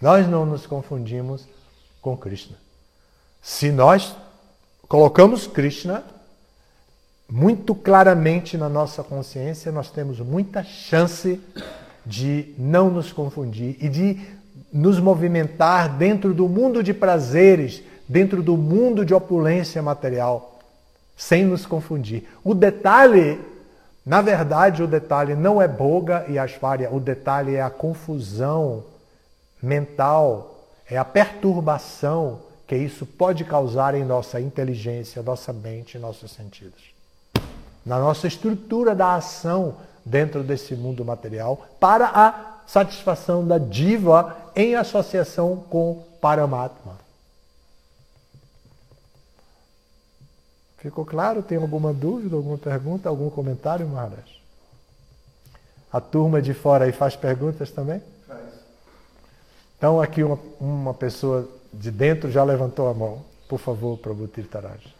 Nós 0.00 0.28
não 0.28 0.46
nos 0.46 0.66
confundimos 0.66 1.44
com 2.00 2.16
Krishna. 2.16 2.56
Se 3.42 3.72
nós 3.72 4.14
colocamos 4.86 5.48
Krishna 5.48 6.04
muito 7.28 7.74
claramente 7.74 8.56
na 8.56 8.68
nossa 8.68 9.02
consciência, 9.02 9.72
nós 9.72 9.90
temos 9.90 10.20
muita 10.20 10.62
chance 10.62 11.40
de 12.06 12.54
não 12.56 12.88
nos 12.88 13.10
confundir 13.10 13.78
e 13.80 13.88
de 13.88 14.43
nos 14.74 14.98
movimentar 14.98 15.88
dentro 15.88 16.34
do 16.34 16.48
mundo 16.48 16.82
de 16.82 16.92
prazeres, 16.92 17.80
dentro 18.08 18.42
do 18.42 18.56
mundo 18.56 19.04
de 19.04 19.14
opulência 19.14 19.80
material, 19.80 20.58
sem 21.16 21.44
nos 21.44 21.64
confundir. 21.64 22.28
O 22.42 22.54
detalhe, 22.54 23.40
na 24.04 24.20
verdade, 24.20 24.82
o 24.82 24.88
detalhe 24.88 25.36
não 25.36 25.62
é 25.62 25.68
boga 25.68 26.26
e 26.28 26.36
asfária, 26.36 26.92
o 26.92 26.98
detalhe 26.98 27.54
é 27.54 27.62
a 27.62 27.70
confusão 27.70 28.82
mental, 29.62 30.66
é 30.90 30.98
a 30.98 31.04
perturbação 31.04 32.40
que 32.66 32.74
isso 32.74 33.06
pode 33.06 33.44
causar 33.44 33.94
em 33.94 34.04
nossa 34.04 34.40
inteligência, 34.40 35.22
nossa 35.22 35.52
mente, 35.52 35.98
nossos 35.98 36.32
sentidos. 36.32 36.92
Na 37.86 38.00
nossa 38.00 38.26
estrutura 38.26 38.92
da 38.92 39.14
ação 39.14 39.76
dentro 40.04 40.42
desse 40.42 40.74
mundo 40.74 41.04
material 41.04 41.64
para 41.78 42.10
a 42.12 42.54
satisfação 42.66 43.46
da 43.46 43.58
diva 43.58 44.43
em 44.54 44.74
associação 44.74 45.56
com 45.56 46.04
Paramatma. 46.20 46.98
Ficou 50.78 51.04
claro? 51.04 51.42
Tem 51.42 51.56
alguma 51.56 51.92
dúvida, 51.94 52.36
alguma 52.36 52.58
pergunta, 52.58 53.08
algum 53.08 53.30
comentário, 53.30 53.88
Maharaj? 53.88 54.42
A 55.90 56.00
turma 56.00 56.42
de 56.42 56.52
fora 56.52 56.84
aí 56.84 56.92
faz 56.92 57.16
perguntas 57.16 57.70
também? 57.70 58.02
Faz. 58.26 58.40
Então 59.78 60.00
aqui 60.00 60.22
uma, 60.22 60.38
uma 60.60 60.92
pessoa 60.92 61.48
de 61.72 61.90
dentro 61.90 62.30
já 62.30 62.44
levantou 62.44 62.88
a 62.88 62.94
mão. 62.94 63.24
Por 63.48 63.58
favor, 63.58 63.96
Prabhu 63.98 64.28
Tirtaraj. 64.28 64.94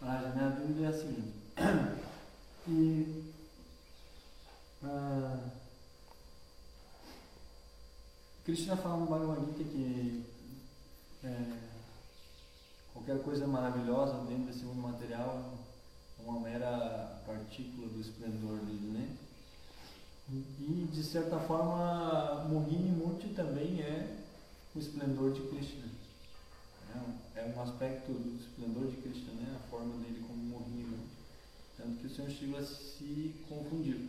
Maharaj, 0.00 0.34
minha 0.34 0.50
dúvida 0.50 0.86
é 0.86 0.88
a 0.88 0.92
seguinte. 0.92 1.34
E, 2.68 3.32
uh, 4.82 5.38
Krishna 8.46 8.76
fala 8.76 8.98
no 8.98 9.06
Bhagavad 9.06 9.44
Gita 9.44 9.64
que 9.64 10.22
é, 11.24 11.58
qualquer 12.92 13.20
coisa 13.24 13.44
maravilhosa 13.44 14.24
dentro 14.28 14.44
desse 14.44 14.64
mundo 14.64 14.82
material 14.82 15.52
é 16.16 16.30
uma 16.30 16.38
mera 16.38 17.22
partícula 17.26 17.88
do 17.88 18.00
esplendor 18.00 18.58
dele, 18.60 18.92
né? 18.92 19.16
E 20.60 20.88
de 20.92 21.02
certa 21.02 21.40
forma, 21.40 22.44
Mohini 22.48 22.90
Murti 22.90 23.30
também 23.30 23.80
é 23.80 24.16
o 24.76 24.78
esplendor 24.78 25.32
de 25.32 25.40
Krishna. 25.48 25.86
É 26.94 26.98
um, 26.98 27.14
é 27.34 27.52
um 27.52 27.62
aspecto 27.62 28.12
do 28.12 28.40
esplendor 28.40 28.86
de 28.92 28.96
Krishna, 28.98 29.32
né? 29.32 29.56
A 29.56 29.68
forma 29.68 29.92
dele 30.04 30.24
como 30.24 30.40
Mohini 30.40 30.84
Murti. 30.84 31.16
Tanto 31.76 31.96
que 31.96 32.06
o 32.06 32.10
Senhor 32.10 32.30
Shiva 32.30 32.62
se 32.62 33.34
confundiu. 33.48 34.08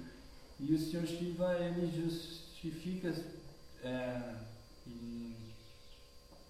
E 0.59 0.73
o 0.73 0.79
Sr. 0.79 1.07
Shiva, 1.07 1.53
ele 1.55 1.91
justifica, 1.91 3.13
é, 3.83 4.35
e 4.87 5.35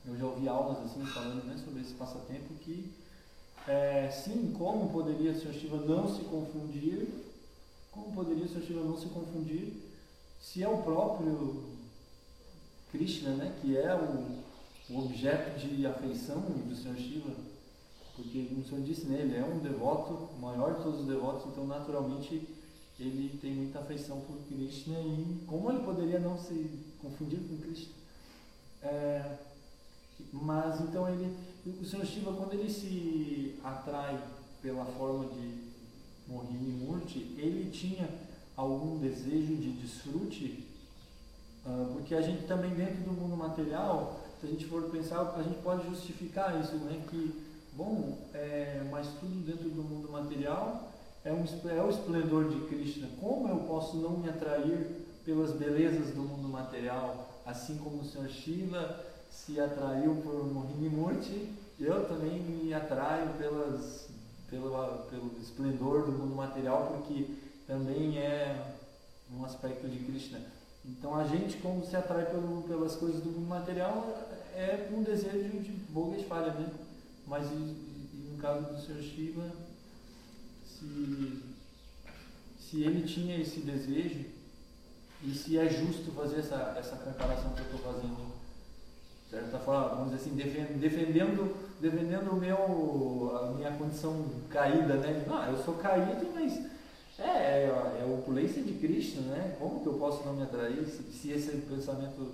eu 0.06 0.18
já 0.18 0.26
ouvi 0.26 0.48
aulas 0.48 0.80
assim 0.80 1.06
falando 1.06 1.44
né, 1.46 1.62
sobre 1.64 1.82
esse 1.82 1.94
passatempo, 1.94 2.54
que 2.62 2.94
é, 3.68 4.10
sim, 4.10 4.54
como 4.58 4.90
poderia 4.92 5.32
o 5.32 5.36
Sr. 5.36 5.54
Shiva 5.54 5.78
não 5.78 6.08
se 6.08 6.24
confundir, 6.24 7.08
como 7.92 8.14
poderia 8.14 8.46
o 8.46 8.48
Sr. 8.48 8.62
Shiva 8.62 8.84
não 8.84 8.98
se 8.98 9.08
confundir 9.08 9.74
se 10.40 10.64
é 10.64 10.70
o 10.70 10.82
próprio 10.84 11.64
Krishna, 12.92 13.32
né, 13.32 13.58
que 13.62 13.76
é 13.78 13.94
o, 13.94 14.94
o 14.94 15.06
objeto 15.06 15.60
de 15.60 15.86
afeição 15.86 16.40
do 16.40 16.76
Sr. 16.76 16.96
Shiva, 16.96 17.32
porque, 18.16 18.46
como 18.46 18.62
o 18.62 18.66
senhor 18.66 18.82
disse, 18.84 19.06
né, 19.06 19.22
ele 19.22 19.36
é 19.36 19.44
um 19.44 19.60
devoto, 19.60 20.14
o 20.14 20.40
maior 20.42 20.76
de 20.76 20.84
todos 20.84 21.02
os 21.02 21.08
devotos, 21.08 21.46
então 21.52 21.68
naturalmente 21.68 22.48
ele 23.00 23.38
tem 23.40 23.54
muita 23.54 23.80
afeição 23.80 24.22
por 24.22 24.38
Krishna 24.48 25.00
e 25.00 25.44
como 25.46 25.70
ele 25.70 25.84
poderia 25.84 26.20
não 26.20 26.38
se 26.40 26.68
confundir 27.02 27.40
com 27.40 27.58
Krishna? 27.58 27.94
É, 28.82 29.38
mas 30.32 30.82
então 30.82 31.08
ele, 31.10 31.36
o 31.66 31.86
Sr. 31.86 32.06
Shiva, 32.06 32.34
quando 32.34 32.54
ele 32.54 32.70
se 32.70 33.56
atrai 33.64 34.20
pela 34.62 34.86
forma 34.86 35.26
de 35.26 35.68
Mohini 36.28 36.86
Murti, 36.86 37.36
ele 37.38 37.70
tinha 37.72 38.10
algum 38.56 38.98
desejo 38.98 39.56
de 39.56 39.72
desfrute? 39.74 40.66
Uh, 41.66 41.94
porque 41.94 42.16
a 42.16 42.22
gente 42.22 42.48
também 42.48 42.74
dentro 42.74 43.04
do 43.04 43.12
mundo 43.12 43.36
material, 43.36 44.22
se 44.40 44.48
a 44.48 44.50
gente 44.50 44.66
for 44.66 44.84
pensar, 44.84 45.36
a 45.38 45.44
gente 45.44 45.62
pode 45.62 45.88
justificar 45.90 46.60
isso, 46.62 46.76
né? 46.78 47.04
Que, 47.10 47.34
bom, 47.74 48.18
é, 48.34 48.88
mas 48.90 49.08
tudo 49.20 49.46
dentro 49.46 49.70
do 49.70 49.84
mundo 49.84 50.12
material 50.12 50.92
é, 51.24 51.32
um, 51.32 51.44
é 51.70 51.84
o 51.84 51.90
esplendor 51.90 52.50
de 52.50 52.62
Krishna. 52.68 53.10
Como 53.20 53.50
eu 53.50 53.58
posso 53.68 53.98
não 53.98 54.18
me 54.18 54.30
atrair 54.30 55.07
pelas 55.28 55.52
belezas 55.52 56.16
do 56.16 56.22
mundo 56.22 56.48
material, 56.48 57.44
assim 57.46 57.78
como 57.80 57.98
o 58.00 58.06
Sr. 58.06 58.30
Shiva 58.30 59.06
se 59.30 59.60
atraiu 59.60 60.16
por 60.24 60.48
Mohini 60.48 60.88
Murti, 60.88 61.52
eu 61.78 62.08
também 62.08 62.40
me 62.40 62.74
atraio 62.74 63.34
pelas, 63.34 64.08
pelo, 64.50 64.70
pelo 65.10 65.32
esplendor 65.42 66.06
do 66.06 66.14
mundo 66.14 66.34
material, 66.34 66.94
porque 66.96 67.26
também 67.68 68.18
é 68.18 68.74
um 69.38 69.44
aspecto 69.44 69.86
de 69.90 70.00
Krishna. 70.00 70.40
Então 70.86 71.14
a 71.14 71.28
gente, 71.28 71.58
como 71.58 71.86
se 71.86 71.98
atrai 71.98 72.26
pelo, 72.28 72.62
pelas 72.62 72.96
coisas 72.96 73.22
do 73.22 73.30
mundo 73.30 73.50
material, 73.50 74.08
é 74.56 74.90
um 74.94 75.04
desejo 75.04 75.60
de 75.60 75.72
boga 75.90 76.24
falha, 76.24 76.54
né? 76.54 76.72
Mas 77.28 77.52
e, 77.52 77.54
e 77.54 78.30
no 78.32 78.38
caso 78.38 78.66
do 78.66 78.80
Sr. 78.80 79.02
Shiva, 79.02 79.52
se, 80.66 81.44
se 82.58 82.82
ele 82.82 83.06
tinha 83.06 83.38
esse 83.38 83.60
desejo 83.60 84.37
e 85.28 85.36
se 85.36 85.58
é 85.58 85.68
justo 85.68 86.10
fazer 86.14 86.40
essa, 86.40 86.74
essa 86.80 86.96
comparação 86.96 87.52
que 87.52 87.60
eu 87.60 87.66
estou 87.66 87.94
fazendo. 87.94 88.38
De 89.26 89.32
certa 89.32 89.60
forma, 89.60 89.90
vamos 89.90 90.12
dizer 90.12 90.22
assim, 90.22 90.78
defendendo, 90.80 91.54
defendendo 91.82 92.32
o 92.32 92.36
meu, 92.38 93.38
a 93.38 93.52
minha 93.52 93.72
condição 93.72 94.26
caída, 94.50 94.94
né? 94.96 95.26
Não, 95.28 95.44
eu 95.52 95.62
sou 95.66 95.74
caído, 95.74 96.26
mas 96.34 96.54
é, 97.20 97.28
é, 97.28 97.98
é 98.00 98.04
a 98.04 98.06
opulência 98.06 98.64
de 98.64 98.72
Cristo, 98.76 99.20
né? 99.20 99.58
Como 99.60 99.82
que 99.82 99.88
eu 99.88 99.96
posso 99.96 100.26
não 100.26 100.34
me 100.34 100.44
atrair 100.44 100.86
se, 100.86 101.04
se 101.12 101.32
esse 101.32 101.52
pensamento. 101.58 102.32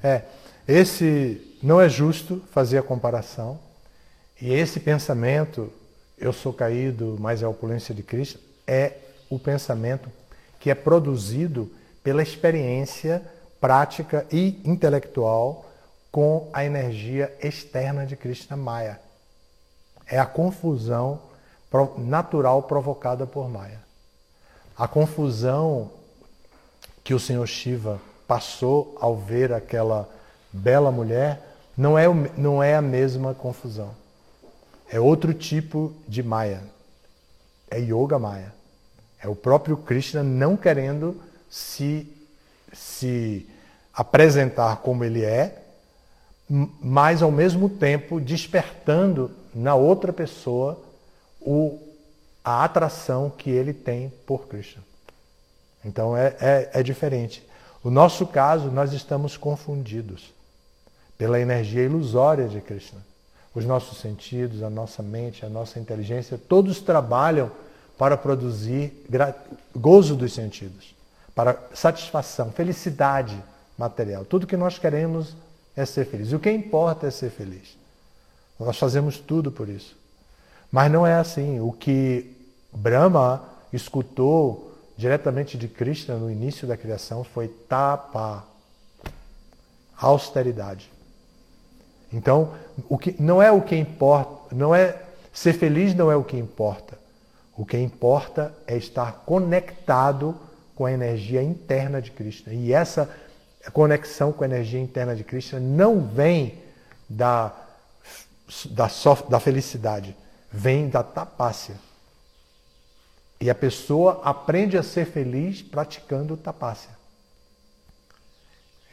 É, 0.00 0.22
esse 0.68 1.58
não 1.60 1.80
é 1.80 1.88
justo 1.88 2.40
fazer 2.52 2.78
a 2.78 2.82
comparação. 2.82 3.58
E 4.40 4.52
esse 4.52 4.78
pensamento 4.78 5.72
eu 6.16 6.32
sou 6.32 6.52
caído, 6.52 7.16
mas 7.18 7.42
é 7.42 7.44
a 7.44 7.48
opulência 7.48 7.92
de 7.92 8.04
Cristo, 8.04 8.38
é 8.68 8.98
o 9.28 9.36
pensamento 9.36 10.08
que 10.60 10.70
é 10.70 10.76
produzido 10.76 11.68
pela 12.08 12.22
experiência 12.22 13.22
prática 13.60 14.26
e 14.32 14.62
intelectual 14.64 15.66
com 16.10 16.48
a 16.54 16.64
energia 16.64 17.30
externa 17.38 18.06
de 18.06 18.16
Krishna 18.16 18.56
Maya. 18.56 18.98
É 20.06 20.18
a 20.18 20.24
confusão 20.24 21.20
natural 21.98 22.62
provocada 22.62 23.26
por 23.26 23.46
Maya. 23.50 23.78
A 24.74 24.88
confusão 24.88 25.90
que 27.04 27.12
o 27.12 27.20
Senhor 27.20 27.46
Shiva 27.46 28.00
passou 28.26 28.96
ao 28.98 29.14
ver 29.14 29.52
aquela 29.52 30.08
bela 30.50 30.90
mulher 30.90 31.42
não 31.76 31.98
é, 31.98 32.06
não 32.38 32.62
é 32.62 32.74
a 32.74 32.80
mesma 32.80 33.34
confusão. 33.34 33.90
É 34.90 34.98
outro 34.98 35.34
tipo 35.34 35.92
de 36.08 36.22
Maya. 36.22 36.62
É 37.70 37.78
Yoga 37.78 38.18
Maya. 38.18 38.54
É 39.22 39.28
o 39.28 39.36
próprio 39.36 39.76
Krishna 39.76 40.22
não 40.22 40.56
querendo 40.56 41.27
se, 41.50 42.06
se 42.72 43.48
apresentar 43.92 44.78
como 44.78 45.04
ele 45.04 45.24
é, 45.24 45.62
mas 46.48 47.22
ao 47.22 47.30
mesmo 47.30 47.68
tempo 47.68 48.20
despertando 48.20 49.30
na 49.54 49.74
outra 49.74 50.12
pessoa 50.12 50.80
o, 51.40 51.78
a 52.44 52.64
atração 52.64 53.30
que 53.30 53.50
ele 53.50 53.72
tem 53.72 54.12
por 54.26 54.46
Krishna. 54.46 54.82
Então 55.84 56.16
é, 56.16 56.36
é, 56.40 56.70
é 56.74 56.82
diferente. 56.82 57.46
O 57.84 57.90
nosso 57.90 58.26
caso, 58.26 58.70
nós 58.70 58.92
estamos 58.92 59.36
confundidos 59.36 60.32
pela 61.16 61.38
energia 61.38 61.82
ilusória 61.84 62.48
de 62.48 62.60
Krishna 62.60 63.08
os 63.58 63.64
nossos 63.64 63.98
sentidos, 63.98 64.62
a 64.62 64.70
nossa 64.70 65.02
mente, 65.02 65.44
a 65.44 65.48
nossa 65.48 65.78
inteligência, 65.78 66.38
todos 66.38 66.80
trabalham 66.80 67.50
para 67.96 68.16
produzir 68.16 68.92
gozo 69.74 70.14
dos 70.14 70.32
sentidos, 70.32 70.94
para 71.38 71.56
satisfação, 71.72 72.50
felicidade 72.50 73.40
material. 73.78 74.24
Tudo 74.24 74.44
que 74.44 74.56
nós 74.56 74.76
queremos 74.76 75.36
é 75.76 75.86
ser 75.86 76.04
feliz. 76.04 76.32
E 76.32 76.34
o 76.34 76.40
que 76.40 76.50
importa 76.50 77.06
é 77.06 77.12
ser 77.12 77.30
feliz. 77.30 77.78
Nós 78.58 78.76
fazemos 78.76 79.18
tudo 79.18 79.52
por 79.52 79.68
isso. 79.68 79.96
Mas 80.68 80.90
não 80.90 81.06
é 81.06 81.14
assim. 81.14 81.60
O 81.60 81.70
que 81.70 82.28
Brahma 82.72 83.44
escutou 83.72 84.76
diretamente 84.96 85.56
de 85.56 85.68
Krishna 85.68 86.16
no 86.16 86.28
início 86.28 86.66
da 86.66 86.76
criação 86.76 87.22
foi 87.22 87.46
tapa, 87.46 88.44
austeridade. 89.96 90.90
Então, 92.12 92.52
o 92.88 92.98
que 92.98 93.14
não 93.22 93.40
é 93.40 93.52
o 93.52 93.62
que 93.62 93.76
importa, 93.76 94.56
não 94.56 94.74
é 94.74 95.00
ser 95.32 95.52
feliz 95.52 95.94
não 95.94 96.10
é 96.10 96.16
o 96.16 96.24
que 96.24 96.36
importa. 96.36 96.98
O 97.56 97.64
que 97.64 97.78
importa 97.78 98.52
é 98.66 98.76
estar 98.76 99.22
conectado 99.24 100.47
com 100.78 100.86
a 100.86 100.92
energia 100.92 101.42
interna 101.42 102.00
de 102.00 102.12
Krishna. 102.12 102.54
E 102.54 102.72
essa 102.72 103.10
conexão 103.72 104.32
com 104.32 104.44
a 104.44 104.46
energia 104.46 104.78
interna 104.78 105.16
de 105.16 105.24
Krishna 105.24 105.58
não 105.58 106.06
vem 106.06 106.62
da, 107.08 107.52
da, 108.66 108.88
da 109.28 109.40
felicidade, 109.40 110.16
vem 110.52 110.88
da 110.88 111.02
tapácia. 111.02 111.74
E 113.40 113.50
a 113.50 113.56
pessoa 113.56 114.20
aprende 114.22 114.78
a 114.78 114.82
ser 114.84 115.06
feliz 115.06 115.62
praticando 115.62 116.36
tapácia. 116.36 116.90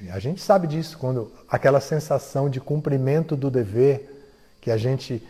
A 0.09 0.17
gente 0.17 0.41
sabe 0.41 0.65
disso, 0.65 0.97
quando 0.97 1.31
aquela 1.47 1.79
sensação 1.79 2.49
de 2.49 2.59
cumprimento 2.59 3.35
do 3.35 3.51
dever, 3.51 4.25
que 4.59 4.71
a 4.71 4.77
gente 4.77 5.21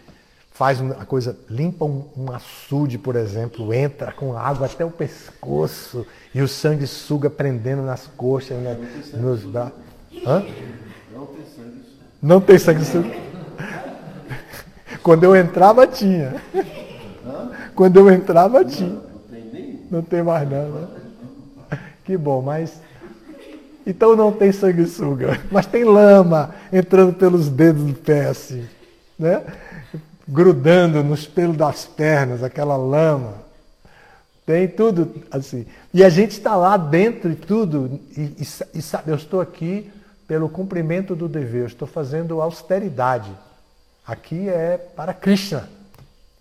faz 0.55 0.79
uma 0.79 1.05
coisa, 1.05 1.37
limpa 1.49 1.83
um, 1.83 2.05
um 2.15 2.31
açude, 2.31 2.97
por 2.97 3.17
exemplo, 3.17 3.73
entra 3.73 4.13
com 4.13 4.37
água 4.37 4.67
até 4.67 4.85
o 4.85 4.89
pescoço 4.89 6.07
e 6.33 6.41
o 6.41 6.47
sangue 6.47 6.87
suga 6.87 7.29
prendendo 7.29 7.81
nas 7.81 8.07
coxas, 8.07 8.57
né, 8.57 8.77
nos 9.13 9.43
braços. 9.43 9.73
Hã? 10.25 10.45
Não 11.13 11.25
tem 11.27 11.45
sangue 11.45 11.81
Não 12.21 12.41
tem 12.41 12.57
sangue 12.57 13.21
Quando 15.03 15.25
eu 15.25 15.35
entrava, 15.35 15.85
tinha. 15.85 16.41
Quando 17.75 17.99
eu 17.99 18.09
entrava, 18.09 18.63
tinha. 18.63 19.01
Não 19.91 20.01
tem 20.01 20.23
mais 20.23 20.49
não, 20.49 20.69
né? 20.69 20.87
Que 22.05 22.15
bom, 22.15 22.41
mas 22.41 22.80
então 23.86 24.15
não 24.15 24.32
tem 24.32 24.53
sanguessuga, 24.53 25.38
mas 25.51 25.65
tem 25.65 25.84
lama 25.84 26.55
entrando 26.71 27.13
pelos 27.13 27.49
dedos 27.49 27.84
do 27.84 27.93
pé 27.93 28.27
assim, 28.30 28.65
né? 29.19 29.43
Grudando 30.28 31.03
nos 31.03 31.28
pelos 31.28 31.57
das 31.57 31.86
pernas, 31.86 32.43
aquela 32.43 32.76
lama. 32.76 33.36
Tem 34.45 34.67
tudo 34.67 35.23
assim. 35.32 35.65
E 35.93 36.03
a 36.03 36.09
gente 36.09 36.32
está 36.32 36.55
lá 36.55 36.78
dentro 36.78 37.32
e 37.32 37.36
tudo, 37.36 37.99
e, 38.15 38.21
e, 38.21 38.47
e 38.76 38.82
sabe, 38.82 39.11
eu 39.11 39.15
estou 39.15 39.41
aqui 39.41 39.91
pelo 40.28 40.49
cumprimento 40.49 41.15
do 41.15 41.28
dever, 41.28 41.61
eu 41.61 41.67
estou 41.67 41.88
fazendo 41.88 42.41
austeridade. 42.41 43.32
Aqui 44.05 44.47
é 44.49 44.78
para 44.78 45.13
Krishna. 45.13 45.69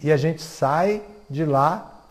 E 0.03 0.13
a 0.13 0.17
gente 0.17 0.43
sai 0.43 1.03
de 1.31 1.45
lá 1.45 2.03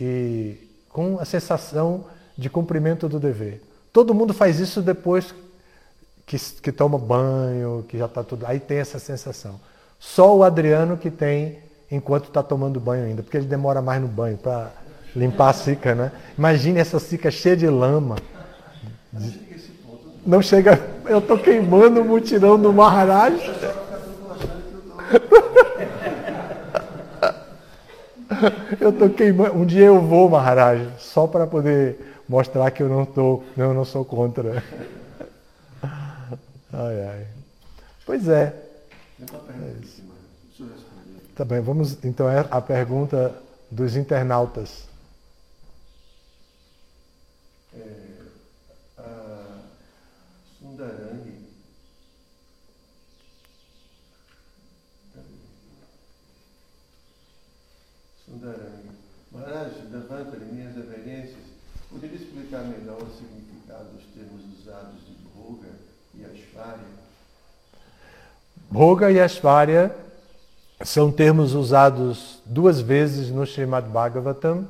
e 0.00 0.56
com 0.88 1.18
a 1.20 1.24
sensação 1.24 2.04
de 2.36 2.50
cumprimento 2.50 3.08
do 3.08 3.20
dever. 3.20 3.62
Todo 3.92 4.14
mundo 4.14 4.34
faz 4.34 4.58
isso 4.58 4.82
depois 4.82 5.34
que, 6.26 6.38
que 6.38 6.72
toma 6.72 6.98
banho, 6.98 7.84
que 7.88 7.96
já 7.98 8.06
está 8.06 8.22
tudo. 8.24 8.46
Aí 8.46 8.58
tem 8.58 8.78
essa 8.78 8.98
sensação. 8.98 9.60
Só 9.98 10.36
o 10.36 10.44
Adriano 10.44 10.96
que 10.96 11.10
tem 11.10 11.58
enquanto 11.90 12.28
está 12.28 12.42
tomando 12.42 12.78
banho 12.78 13.04
ainda, 13.04 13.22
porque 13.22 13.36
ele 13.36 13.46
demora 13.46 13.80
mais 13.80 14.00
no 14.00 14.08
banho 14.08 14.36
para 14.36 14.70
limpar 15.16 15.48
a 15.48 15.52
cica, 15.52 15.94
né? 15.94 16.12
Imagine 16.36 16.78
essa 16.78 16.98
cica 16.98 17.30
cheia 17.30 17.56
de 17.56 17.68
lama. 17.68 18.16
Não 20.24 20.42
chega. 20.42 20.78
Eu 21.06 21.18
estou 21.18 21.38
queimando 21.38 22.02
o 22.02 22.04
mutirão 22.04 22.60
do 22.60 22.72
Maharaj. 22.72 23.34
Eu 28.80 28.90
estou 28.90 29.08
queimando. 29.10 29.54
Um 29.54 29.64
dia 29.64 29.86
eu 29.86 30.00
vou, 30.00 30.28
Maharaj, 30.28 30.86
só 30.98 31.26
para 31.26 31.46
poder 31.46 32.22
mostrar 32.28 32.70
que 32.70 32.82
eu 32.82 32.88
não 32.88 33.06
tô, 33.06 33.42
eu 33.56 33.72
não 33.72 33.84
sou 33.84 34.04
contra. 34.04 34.62
Ai, 35.82 37.08
ai. 37.08 37.26
Pois 38.04 38.28
é. 38.28 38.67
É 39.20 39.26
tá 41.34 41.44
bem, 41.44 41.60
vamos 41.60 42.04
então 42.04 42.30
é 42.30 42.46
a 42.50 42.60
pergunta 42.60 43.34
dos 43.70 43.96
internautas. 43.96 44.86
Sundaranga. 58.24 58.92
Maharaj, 59.32 59.72
levanta 59.90 60.36
minhas 60.36 60.76
reverências. 60.76 61.48
Poderia 61.90 62.16
explicar 62.16 62.62
melhor 62.64 63.02
o 63.02 63.16
significado 63.16 63.88
dos 63.96 64.04
termos 64.14 64.44
usados 64.60 65.00
de 65.06 65.14
Bhoga 65.34 65.70
e 66.14 66.24
Ashvarya? 66.24 66.97
Bhoga 68.70 69.10
e 69.10 69.18
Ashvarya 69.18 69.90
são 70.84 71.10
termos 71.10 71.54
usados 71.54 72.42
duas 72.44 72.80
vezes 72.80 73.30
no 73.30 73.44
Srimad 73.44 73.88
Bhagavatam, 73.88 74.68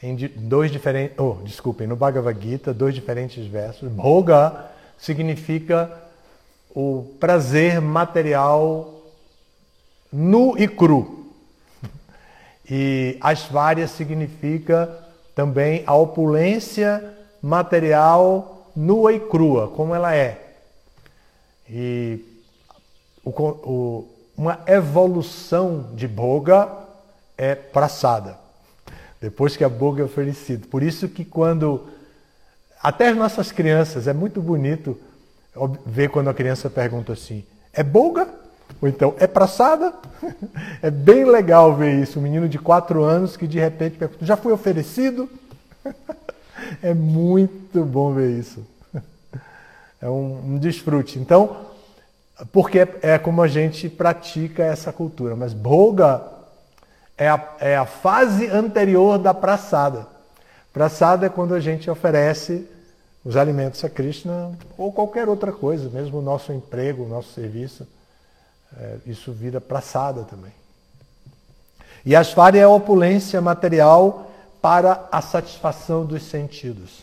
em 0.00 0.14
dois 0.36 0.70
diferentes, 0.70 1.18
oh, 1.18 1.38
desculpem, 1.42 1.88
no 1.88 1.96
Bhagavad 1.96 2.40
Gita, 2.40 2.72
dois 2.72 2.94
diferentes 2.94 3.44
versos. 3.46 3.90
Bhoga 3.90 4.66
significa 4.96 5.90
o 6.70 7.12
prazer 7.18 7.80
material 7.80 9.02
nu 10.12 10.56
e 10.56 10.68
cru. 10.68 11.16
E 12.70 13.16
Ashvarya 13.22 13.88
significa 13.88 14.94
também 15.34 15.82
a 15.86 15.94
opulência 15.94 17.02
material 17.40 18.70
nua 18.76 19.14
e 19.14 19.20
crua, 19.20 19.68
como 19.68 19.94
ela 19.94 20.14
é. 20.14 20.38
E 21.66 22.27
o, 23.24 23.30
o, 23.30 24.08
uma 24.36 24.60
evolução 24.66 25.90
de 25.94 26.06
Boga 26.06 26.68
é 27.36 27.54
praçada. 27.54 28.38
Depois 29.20 29.56
que 29.56 29.64
a 29.64 29.68
Boga 29.68 30.02
é 30.02 30.04
oferecida. 30.04 30.66
Por 30.70 30.82
isso 30.82 31.08
que 31.08 31.24
quando 31.24 31.86
até 32.80 33.08
as 33.08 33.16
nossas 33.16 33.50
crianças 33.50 34.06
é 34.06 34.12
muito 34.12 34.40
bonito 34.40 34.98
ver 35.84 36.08
quando 36.08 36.30
a 36.30 36.34
criança 36.34 36.70
pergunta 36.70 37.12
assim: 37.12 37.44
"É 37.72 37.82
Boga?" 37.82 38.28
Ou 38.80 38.88
então, 38.88 39.14
é 39.18 39.26
praçada? 39.26 39.92
É 40.80 40.90
bem 40.90 41.24
legal 41.24 41.74
ver 41.74 42.00
isso. 42.00 42.18
Um 42.18 42.22
menino 42.22 42.48
de 42.48 42.58
quatro 42.58 43.02
anos 43.02 43.36
que 43.36 43.48
de 43.48 43.58
repente 43.58 43.98
pergunta, 43.98 44.24
já 44.24 44.36
foi 44.36 44.52
oferecido? 44.52 45.28
É 46.82 46.92
muito 46.92 47.84
bom 47.84 48.12
ver 48.12 48.38
isso. 48.38 48.64
É 50.00 50.08
um, 50.08 50.54
um 50.54 50.58
desfrute. 50.58 51.18
Então, 51.18 51.56
porque 52.52 52.86
é, 53.02 53.18
como 53.18 53.42
a 53.42 53.48
gente 53.48 53.88
pratica 53.88 54.64
essa 54.64 54.92
cultura. 54.92 55.34
Mas 55.34 55.52
boga 55.52 56.22
é 57.16 57.28
a, 57.28 57.54
é 57.60 57.76
a 57.76 57.86
fase 57.86 58.46
anterior 58.48 59.18
da 59.18 59.34
praçada. 59.34 60.06
Praçada 60.72 61.26
é 61.26 61.28
quando 61.28 61.54
a 61.54 61.60
gente 61.60 61.90
oferece 61.90 62.66
os 63.24 63.36
alimentos 63.36 63.84
a 63.84 63.90
Krishna 63.90 64.52
ou 64.76 64.92
qualquer 64.92 65.28
outra 65.28 65.52
coisa, 65.52 65.88
mesmo 65.90 66.18
o 66.18 66.22
nosso 66.22 66.52
emprego, 66.52 67.04
o 67.04 67.08
nosso 67.08 67.32
serviço 67.32 67.86
é, 68.76 68.96
isso 69.06 69.32
vira 69.32 69.60
praçada 69.60 70.24
também. 70.24 70.52
E 72.04 72.14
Ashvarya 72.14 72.60
é 72.60 72.64
a 72.64 72.68
opulência 72.68 73.40
material 73.40 74.30
para 74.60 75.08
a 75.10 75.20
satisfação 75.20 76.04
dos 76.04 76.22
sentidos. 76.22 77.02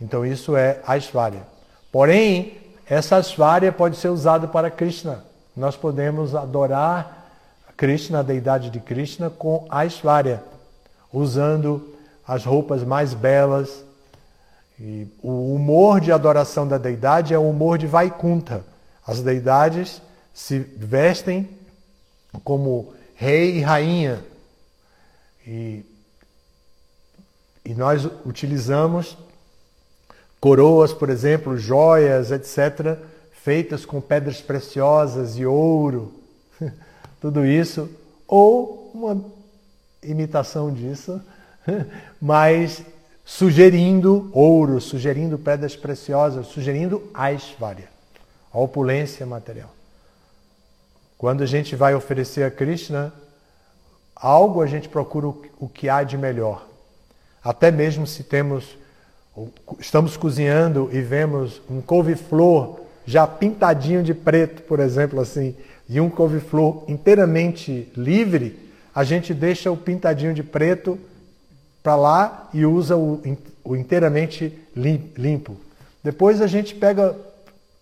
Então 0.00 0.24
isso 0.24 0.56
é 0.56 0.80
Ashvarya. 0.86 1.42
Porém, 1.92 2.58
essa 2.86 3.16
Ashvarya 3.16 3.72
pode 3.72 3.96
ser 3.96 4.08
usada 4.08 4.46
para 4.46 4.70
Krishna. 4.70 5.24
Nós 5.56 5.76
podemos 5.76 6.34
adorar 6.34 7.24
Krishna, 7.76 8.20
a 8.20 8.22
deidade 8.22 8.70
de 8.70 8.78
Krishna, 8.78 9.30
com 9.30 9.66
Ashvarya, 9.68 10.42
usando 11.12 11.94
as 12.26 12.44
roupas 12.44 12.82
mais 12.82 13.14
belas. 13.14 13.84
E 14.78 15.06
o 15.22 15.54
humor 15.54 16.00
de 16.00 16.12
adoração 16.12 16.66
da 16.66 16.78
deidade 16.78 17.32
é 17.32 17.38
o 17.38 17.48
humor 17.48 17.78
de 17.78 17.86
Vaikunta. 17.86 18.64
As 19.06 19.20
deidades 19.20 20.02
se 20.32 20.58
vestem 20.58 21.48
como 22.42 22.92
rei 23.14 23.58
e 23.58 23.60
rainha. 23.60 24.22
E, 25.46 25.84
e 27.64 27.74
nós 27.74 28.04
utilizamos 28.26 29.16
coroas, 30.44 30.92
por 30.92 31.08
exemplo, 31.08 31.56
joias, 31.56 32.30
etc., 32.30 32.98
feitas 33.32 33.86
com 33.86 33.98
pedras 33.98 34.42
preciosas 34.42 35.38
e 35.38 35.46
ouro, 35.46 36.12
tudo 37.18 37.46
isso, 37.46 37.88
ou 38.28 38.90
uma 38.92 39.24
imitação 40.02 40.70
disso, 40.70 41.18
mas 42.20 42.82
sugerindo 43.24 44.28
ouro, 44.34 44.82
sugerindo 44.82 45.38
pedras 45.38 45.74
preciosas, 45.76 46.48
sugerindo 46.48 47.02
Aishvarya, 47.14 47.88
a 48.52 48.58
opulência 48.58 49.24
material. 49.24 49.70
Quando 51.16 51.42
a 51.42 51.46
gente 51.46 51.74
vai 51.74 51.94
oferecer 51.94 52.42
a 52.42 52.50
Krishna 52.50 53.14
algo, 54.14 54.60
a 54.60 54.66
gente 54.66 54.90
procura 54.90 55.28
o 55.58 55.70
que 55.72 55.88
há 55.88 56.02
de 56.02 56.18
melhor. 56.18 56.68
Até 57.42 57.70
mesmo 57.70 58.06
se 58.06 58.22
temos 58.22 58.76
estamos 59.78 60.16
cozinhando 60.16 60.88
e 60.92 61.00
vemos 61.00 61.60
um 61.70 61.80
couve-flor 61.80 62.80
já 63.06 63.26
pintadinho 63.26 64.02
de 64.02 64.14
preto, 64.14 64.62
por 64.62 64.80
exemplo, 64.80 65.20
assim, 65.20 65.54
e 65.88 66.00
um 66.00 66.08
couve-flor 66.08 66.84
inteiramente 66.88 67.90
livre, 67.96 68.58
a 68.94 69.04
gente 69.04 69.34
deixa 69.34 69.70
o 69.70 69.76
pintadinho 69.76 70.32
de 70.32 70.42
preto 70.42 70.98
para 71.82 71.96
lá 71.96 72.48
e 72.54 72.64
usa 72.64 72.96
o, 72.96 73.20
o, 73.62 73.76
inteiramente 73.76 74.56
limpo. 74.74 75.56
Depois 76.02 76.40
a 76.40 76.46
gente 76.46 76.74
pega 76.74 77.14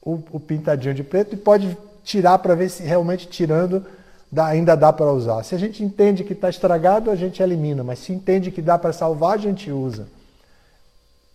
o, 0.01 0.21
o 0.33 0.41
pintadinho 0.41 0.95
de 0.95 1.05
preto 1.05 1.35
e 1.35 1.39
pode 1.39 1.77
tirar 2.03 2.39
para 2.39 2.55
ver 2.55 2.69
se 2.69 2.83
realmente 2.83 3.29
tirando 3.29 3.85
dá, 4.31 4.47
ainda 4.47 4.75
dá 4.75 4.93
para 4.93 5.13
usar. 5.13 5.45
Se 5.45 5.55
a 5.55 5.59
gente 5.59 5.85
entende 5.85 6.25
que 6.25 6.33
está 6.33 6.49
estragado, 6.49 7.11
a 7.11 7.17
gente 7.17 7.43
elimina, 7.43 7.85
mas 7.85 8.01
se 8.01 8.13
entende 8.13 8.51
que 8.51 8.63
dá 8.63 8.77
para 8.77 8.93
salvar, 8.93 9.35
a 9.35 9.41
gente 9.41 9.71
usa. 9.71 10.09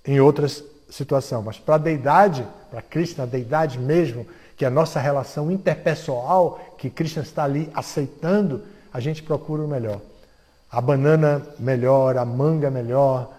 Em 0.07 0.19
outras 0.19 0.63
situações. 0.89 1.43
Mas 1.43 1.59
para 1.59 1.75
a 1.75 1.79
deidade, 1.79 2.47
para 2.71 2.81
Krishna, 2.81 3.23
a 3.23 3.27
deidade 3.27 3.77
mesmo, 3.77 4.25
que 4.55 4.65
é 4.65 4.67
a 4.67 4.71
nossa 4.71 4.99
relação 4.99 5.51
interpessoal, 5.51 6.75
que 6.77 6.89
Krishna 6.89 7.21
está 7.21 7.43
ali 7.43 7.69
aceitando, 7.73 8.63
a 8.91 8.99
gente 8.99 9.21
procura 9.21 9.61
o 9.63 9.67
melhor. 9.67 10.01
A 10.71 10.81
banana 10.81 11.45
melhor, 11.59 12.17
a 12.17 12.25
manga 12.25 12.71
melhor, 12.71 13.33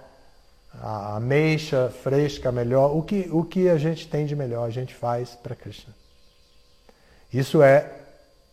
a 0.80 1.16
ameixa 1.16 1.92
fresca 2.02 2.52
melhor. 2.52 2.96
O 2.96 3.02
que, 3.02 3.28
o 3.32 3.44
que 3.44 3.68
a 3.68 3.76
gente 3.76 4.06
tem 4.08 4.26
de 4.26 4.36
melhor, 4.36 4.64
a 4.64 4.70
gente 4.70 4.94
faz 4.94 5.30
para 5.34 5.54
Krishna. 5.54 5.94
Isso 7.32 7.62
é 7.62 7.90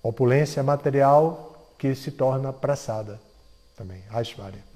opulência 0.01 0.61
material 0.63 1.55
que 1.77 1.93
se 1.95 2.11
torna 2.11 2.51
praçada 2.51 3.19
também, 3.77 4.01
Aishwarya. 4.09 4.74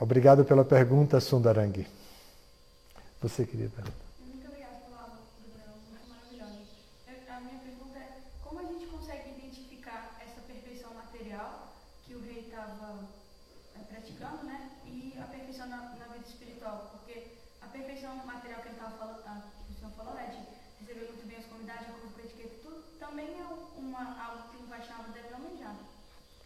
Obrigado 0.00 0.44
pela 0.44 0.64
pergunta, 0.64 1.20
Sundarangi. 1.20 1.86
Você 3.20 3.44
queria 3.44 3.68
perguntar? 3.68 4.08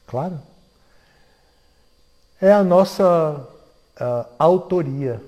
Claro. 0.07 0.52
É 2.43 2.53
a 2.53 2.65
nossa 2.65 3.49
uh, 4.01 4.35
autoria. 4.37 5.23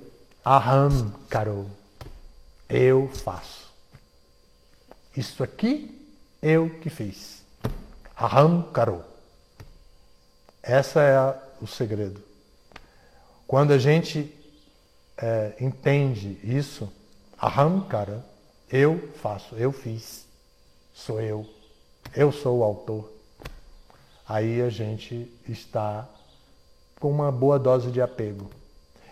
Aham 0.45 1.13
Karo. 1.29 1.71
Eu 2.67 3.07
faço. 3.07 3.71
Isso 5.15 5.41
aqui, 5.41 5.97
eu 6.41 6.69
que 6.81 6.89
fiz. 6.89 7.41
Aham 8.19 8.63
Karo. 8.73 9.01
Essa 10.61 11.01
é 11.03 11.15
a, 11.15 11.41
o 11.61 11.65
segredo. 11.65 12.21
Quando 13.47 13.71
a 13.71 13.77
gente 13.77 14.35
é, 15.15 15.53
entende 15.61 16.37
isso, 16.43 16.91
aham, 17.41 17.79
cara, 17.87 18.25
eu 18.69 19.09
faço, 19.21 19.55
eu 19.55 19.71
fiz, 19.71 20.25
sou 20.93 21.21
eu, 21.21 21.49
eu 22.13 22.33
sou 22.33 22.59
o 22.59 22.63
autor. 22.63 23.09
Aí 24.27 24.61
a 24.61 24.69
gente 24.69 25.31
está 25.47 26.09
com 27.05 27.11
uma 27.11 27.31
boa 27.31 27.59
dose 27.59 27.91
de 27.91 28.01
apego. 28.01 28.49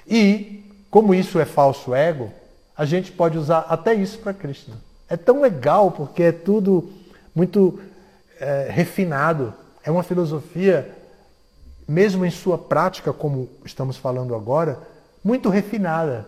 E, 0.07 0.65
como 0.89 1.13
isso 1.13 1.39
é 1.39 1.45
falso 1.45 1.93
ego, 1.93 2.31
a 2.75 2.85
gente 2.85 3.11
pode 3.11 3.37
usar 3.37 3.67
até 3.69 3.93
isso 3.93 4.17
para 4.17 4.33
Krishna. 4.33 4.73
É 5.07 5.15
tão 5.15 5.41
legal 5.41 5.91
porque 5.91 6.23
é 6.23 6.31
tudo 6.31 6.91
muito 7.35 7.79
é, 8.39 8.67
refinado. 8.67 9.53
É 9.83 9.91
uma 9.91 10.01
filosofia, 10.01 10.91
mesmo 11.87 12.25
em 12.25 12.31
sua 12.31 12.57
prática, 12.57 13.13
como 13.13 13.47
estamos 13.63 13.95
falando 13.95 14.33
agora, 14.33 14.79
muito 15.23 15.49
refinada. 15.49 16.27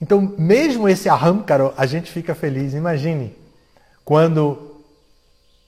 Então, 0.00 0.20
mesmo 0.38 0.88
esse 0.88 1.08
arrancaro, 1.08 1.74
a 1.76 1.84
gente 1.84 2.12
fica 2.12 2.32
feliz. 2.32 2.74
Imagine 2.74 3.34
quando 4.04 4.84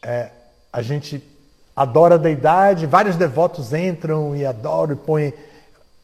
é, 0.00 0.30
a 0.72 0.80
gente 0.80 1.18
adora 1.80 2.16
a 2.16 2.18
deidade, 2.18 2.84
vários 2.84 3.16
devotos 3.16 3.72
entram 3.72 4.36
e 4.36 4.44
adoram 4.44 4.92
e 4.92 4.96
põem. 4.96 5.32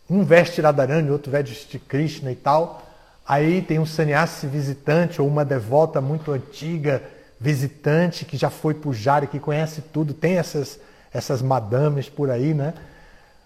Um 0.09 0.25
veste 0.25 0.63
Radharani, 0.63 1.11
outro 1.11 1.31
veste 1.31 1.79
Krishna 1.79 2.33
e 2.33 2.35
tal. 2.35 2.83
Aí 3.29 3.61
tem 3.61 3.79
um 3.79 3.85
sannyasi 3.85 4.47
visitante 4.47 5.21
ou 5.21 5.29
uma 5.29 5.45
devota 5.45 6.01
muito 6.01 6.33
antiga 6.33 7.03
visitante 7.39 8.25
que 8.25 8.39
já 8.39 8.49
foi 8.49 8.73
pujari, 8.73 9.27
que 9.27 9.39
conhece 9.39 9.83
tudo, 9.83 10.15
tem 10.15 10.39
essas, 10.39 10.81
essas 11.13 11.43
madames 11.43 12.09
por 12.09 12.31
aí, 12.31 12.55
né? 12.55 12.73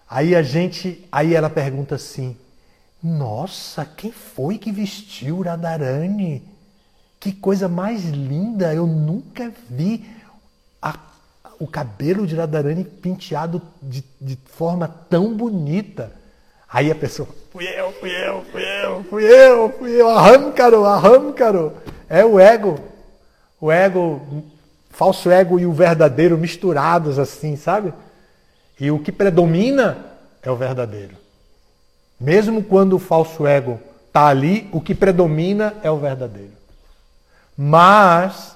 Aí 0.09 0.33
a 0.33 0.41
gente, 0.41 1.05
aí 1.11 1.35
ela 1.35 1.49
pergunta 1.49 1.95
assim: 1.95 2.37
Nossa, 3.03 3.83
quem 3.83 4.13
foi 4.13 4.57
que 4.57 4.71
vestiu 4.71 5.41
Radharani? 5.41 6.41
Que 7.19 7.33
coisa 7.33 7.67
mais 7.67 8.05
linda! 8.05 8.73
Eu 8.73 8.87
nunca 8.87 9.51
vi 9.69 10.09
a, 10.81 10.95
o 11.61 11.67
cabelo 11.67 12.25
de 12.25 12.35
Radharani 12.35 12.83
penteado 12.83 13.61
de, 13.81 14.03
de 14.19 14.37
forma 14.45 14.87
tão 15.09 15.33
bonita. 15.33 16.11
Aí 16.67 16.89
a 16.89 16.95
pessoa, 16.95 17.27
fui 17.51 17.65
eu, 17.67 17.91
fui 17.93 18.09
eu, 18.09 18.45
fui 18.51 18.63
eu, 18.63 19.03
fui 19.03 19.23
eu, 19.25 19.69
fui 19.77 20.01
eu, 20.01 20.09
arrancaro, 20.09 20.85
arrancaro. 20.85 21.73
É 22.09 22.25
o 22.25 22.39
ego 22.39 22.91
o 23.61 23.71
ego, 23.71 24.43
falso 24.89 25.29
ego 25.29 25.59
e 25.59 25.67
o 25.67 25.71
verdadeiro 25.71 26.35
misturados 26.35 27.19
assim, 27.19 27.55
sabe? 27.55 27.93
E 28.79 28.89
o 28.89 28.97
que 28.97 29.11
predomina 29.11 30.03
é 30.41 30.49
o 30.49 30.55
verdadeiro. 30.55 31.15
Mesmo 32.19 32.63
quando 32.63 32.93
o 32.93 32.99
falso 32.99 33.45
ego 33.45 33.79
está 34.07 34.25
ali, 34.25 34.67
o 34.71 34.81
que 34.81 34.95
predomina 34.95 35.75
é 35.83 35.91
o 35.91 35.97
verdadeiro. 35.97 36.53
Mas 37.55 38.55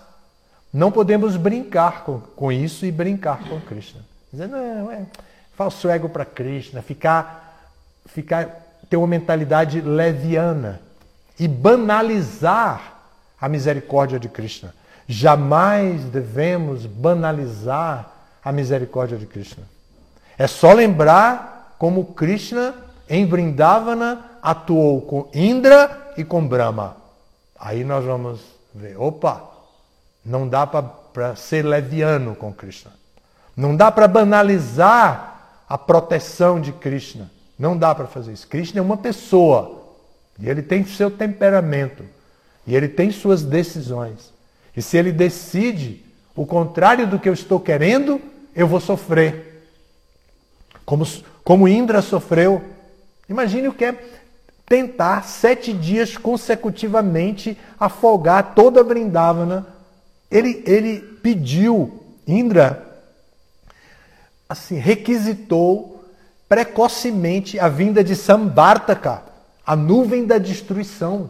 não 0.75 0.91
podemos 0.91 1.37
brincar 1.37 2.03
com, 2.03 2.19
com 2.19 2.51
isso 2.51 2.85
e 2.85 2.91
brincar 2.91 3.39
com 3.47 3.61
Krishna. 3.61 4.01
Dizer, 4.29 4.47
não, 4.49 4.91
é 4.91 5.05
falso 5.55 5.89
ego 5.89 6.09
para 6.09 6.25
Krishna, 6.25 6.81
ficar, 6.81 7.71
ficar, 8.07 8.45
ter 8.89 8.97
uma 8.97 9.07
mentalidade 9.07 9.79
leviana 9.79 10.81
e 11.39 11.47
banalizar 11.47 12.95
a 13.39 13.47
misericórdia 13.47 14.19
de 14.19 14.27
Krishna. 14.27 14.75
Jamais 15.07 16.03
devemos 16.03 16.85
banalizar 16.85 18.11
a 18.43 18.51
misericórdia 18.51 19.17
de 19.17 19.25
Krishna. 19.25 19.63
É 20.37 20.45
só 20.45 20.73
lembrar 20.73 21.77
como 21.79 22.03
Krishna 22.03 22.75
em 23.07 23.25
Vrindavana 23.25 24.25
atuou 24.41 25.01
com 25.03 25.29
Indra 25.33 26.11
e 26.17 26.25
com 26.25 26.45
Brahma. 26.45 26.97
Aí 27.57 27.85
nós 27.85 28.03
vamos 28.03 28.41
ver, 28.73 28.99
opa, 28.99 29.54
não 30.25 30.47
dá 30.47 30.65
para 30.65 31.35
ser 31.35 31.63
leviano 31.63 32.35
com 32.35 32.51
Krishna. 32.51 32.91
Não 33.55 33.75
dá 33.75 33.91
para 33.91 34.07
banalizar 34.07 35.63
a 35.69 35.77
proteção 35.77 36.59
de 36.59 36.71
Krishna. 36.71 37.31
Não 37.57 37.77
dá 37.77 37.93
para 37.93 38.07
fazer 38.07 38.33
isso. 38.33 38.47
Krishna 38.47 38.79
é 38.79 38.81
uma 38.81 38.97
pessoa 38.97 39.83
e 40.39 40.49
ele 40.49 40.61
tem 40.61 40.85
seu 40.85 41.09
temperamento 41.09 42.03
e 42.67 42.75
ele 42.75 42.87
tem 42.87 43.11
suas 43.11 43.43
decisões. 43.43 44.33
E 44.75 44.81
se 44.81 44.97
ele 44.97 45.11
decide 45.11 46.03
o 46.35 46.45
contrário 46.45 47.07
do 47.07 47.19
que 47.19 47.29
eu 47.29 47.33
estou 47.33 47.59
querendo, 47.59 48.19
eu 48.53 48.67
vou 48.67 48.81
sofrer. 48.81 49.63
Como, 50.85 51.07
como 51.43 51.67
Indra 51.67 52.01
sofreu. 52.01 52.61
Imagine 53.29 53.69
o 53.69 53.73
que 53.73 53.85
é 53.85 53.95
tentar 54.65 55.23
sete 55.23 55.71
dias 55.71 56.17
consecutivamente 56.17 57.57
afogar 57.79 58.53
toda 58.55 58.81
a 58.81 58.83
Vrindavana. 58.83 59.74
Ele, 60.29 60.63
ele 60.65 60.99
pediu, 61.21 62.03
Indra, 62.27 62.83
assim, 64.49 64.75
requisitou 64.75 66.03
precocemente 66.47 67.59
a 67.59 67.67
vinda 67.67 68.03
de 68.03 68.15
Sambartaka, 68.15 69.23
a 69.65 69.75
nuvem 69.75 70.25
da 70.25 70.37
destruição 70.37 71.29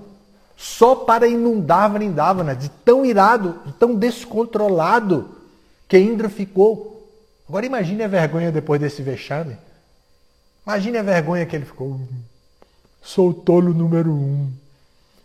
só 0.58 0.96
para 0.96 1.28
inundar 1.28 1.92
Vrindavana, 1.92 2.56
de 2.56 2.70
tão 2.70 3.06
irado, 3.06 3.60
de 3.66 3.74
tão 3.74 3.96
descontrolado 3.96 5.30
que 5.88 5.98
Indra 5.98 6.30
ficou. 6.30 7.10
Agora 7.48 7.66
imagine 7.66 8.04
a 8.04 8.08
vergonha 8.08 8.52
depois 8.52 8.80
desse 8.80 9.02
vexame. 9.02 9.58
Imagine 10.66 10.98
a 10.98 11.04
vergonha 11.04 11.46
que 11.46 11.56
ele 11.56 11.66
ficou. 11.66 12.00
Sou 13.02 13.30
o 13.30 13.34
tolo 13.34 13.74
número 13.74 14.12
um. 14.12 14.50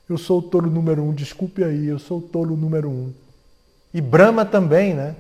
Eu 0.09 0.19
sou 0.19 0.41
o 0.41 0.43
tolo 0.43 0.69
número 0.69 1.03
um, 1.03 1.15
desculpe 1.15 1.63
aí, 1.63 1.87
eu 1.87 1.99
sou 1.99 2.19
o 2.19 2.23
tolo 2.23 2.57
número 2.57 2.91
um. 2.91 3.13
E 3.93 4.01
Brahma 4.01 4.45
também, 4.45 4.95
né? 4.95 5.15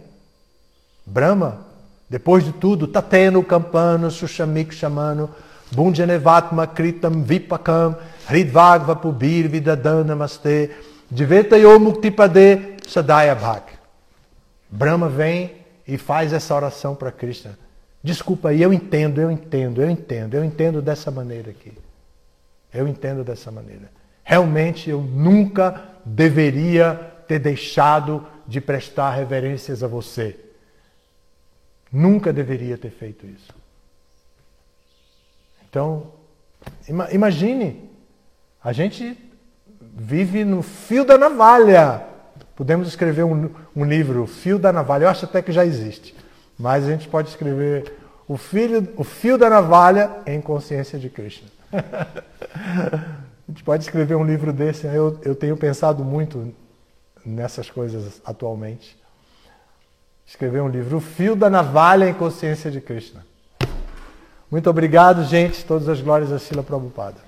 Brahma, 1.05 1.67
depois 2.09 2.45
de 2.45 2.53
tudo, 2.53 2.87
Tateno 2.87 3.43
Campano, 3.43 4.11
Sushamik 4.11 4.75
Shamano, 4.75 5.31
Bunjanevatma 5.73 6.67
Kritam 6.67 7.23
Vipakam, 7.23 7.97
Hridvagva 8.29 8.97
Pubir 8.97 9.49
Vidadan 9.49 10.05
Namaste, 10.05 10.71
Divetayo 11.11 11.79
Muktipade 11.81 12.77
Sadaya 12.87 13.35
Bhak. 13.35 13.73
Brahma 14.69 15.09
vem 15.09 15.53
e 15.87 15.99
faz 15.99 16.33
essa 16.33 16.55
oração 16.55 16.95
para 16.95 17.11
Krishna. 17.11 17.59
Desculpa 18.03 18.51
aí, 18.51 18.63
eu 18.63 18.73
entendo, 18.73 19.21
eu 19.21 19.31
entendo, 19.31 19.83
eu 19.83 19.91
entendo, 19.91 20.35
eu 20.35 20.45
entendo 20.45 20.81
dessa 20.81 21.11
maneira 21.11 21.51
aqui. 21.51 21.73
Eu 22.73 22.87
entendo 22.87 23.25
dessa 23.25 23.51
maneira. 23.51 23.91
Realmente 24.23 24.89
eu 24.89 25.01
nunca 25.01 25.83
deveria 26.05 26.95
ter 27.27 27.39
deixado 27.39 28.25
de 28.51 28.61
prestar 28.61 29.13
reverências 29.13 29.81
a 29.85 29.87
você. 29.87 30.37
Nunca 31.93 32.33
deveria 32.33 32.77
ter 32.77 32.91
feito 32.91 33.25
isso. 33.25 33.55
Então, 35.69 36.09
imagine, 37.13 37.89
a 38.63 38.73
gente 38.73 39.17
vive 39.81 40.45
no 40.45 40.63
fio 40.63 41.05
da 41.05 41.17
navalha. 41.17 42.05
Podemos 42.57 42.89
escrever 42.89 43.23
um, 43.23 43.51
um 43.75 43.85
livro, 43.85 44.27
Fio 44.27 44.59
da 44.59 44.73
Navalha. 44.73 45.05
Eu 45.05 45.09
acho 45.11 45.27
até 45.27 45.41
que 45.41 45.53
já 45.53 45.65
existe. 45.65 46.15
Mas 46.59 46.85
a 46.85 46.91
gente 46.91 47.09
pode 47.09 47.29
escrever 47.29 47.97
o, 48.27 48.37
filho, 48.37 48.87
o 48.97 49.05
fio 49.05 49.39
da 49.39 49.49
navalha 49.49 50.11
em 50.27 50.41
consciência 50.41 50.99
de 50.99 51.09
Krishna. 51.09 51.49
a 51.73 52.99
gente 53.49 53.63
pode 53.63 53.85
escrever 53.85 54.17
um 54.17 54.25
livro 54.25 54.53
desse. 54.53 54.89
Né? 54.89 54.99
Eu, 54.99 55.19
eu 55.25 55.35
tenho 55.37 55.57
pensado 55.57 56.05
muito 56.05 56.53
nessas 57.25 57.71
coisas 57.71 58.21
atualmente. 58.25 58.99
Escrever 60.27 60.63
um 60.63 60.69
livro, 60.69 60.99
O 60.99 61.01
Fio 61.01 61.35
da 61.35 61.51
Navalha 61.51 62.09
em 62.09 62.15
Consciência 62.15 62.71
de 62.71 62.81
Krishna. 62.81 63.27
Muito 64.51 64.69
obrigado, 64.69 65.25
gente. 65.25 65.65
Todas 65.65 65.89
as 65.89 66.01
glórias 66.01 66.33
a 66.33 66.39
Sila 66.39 66.63
Prabhupada. 66.63 67.19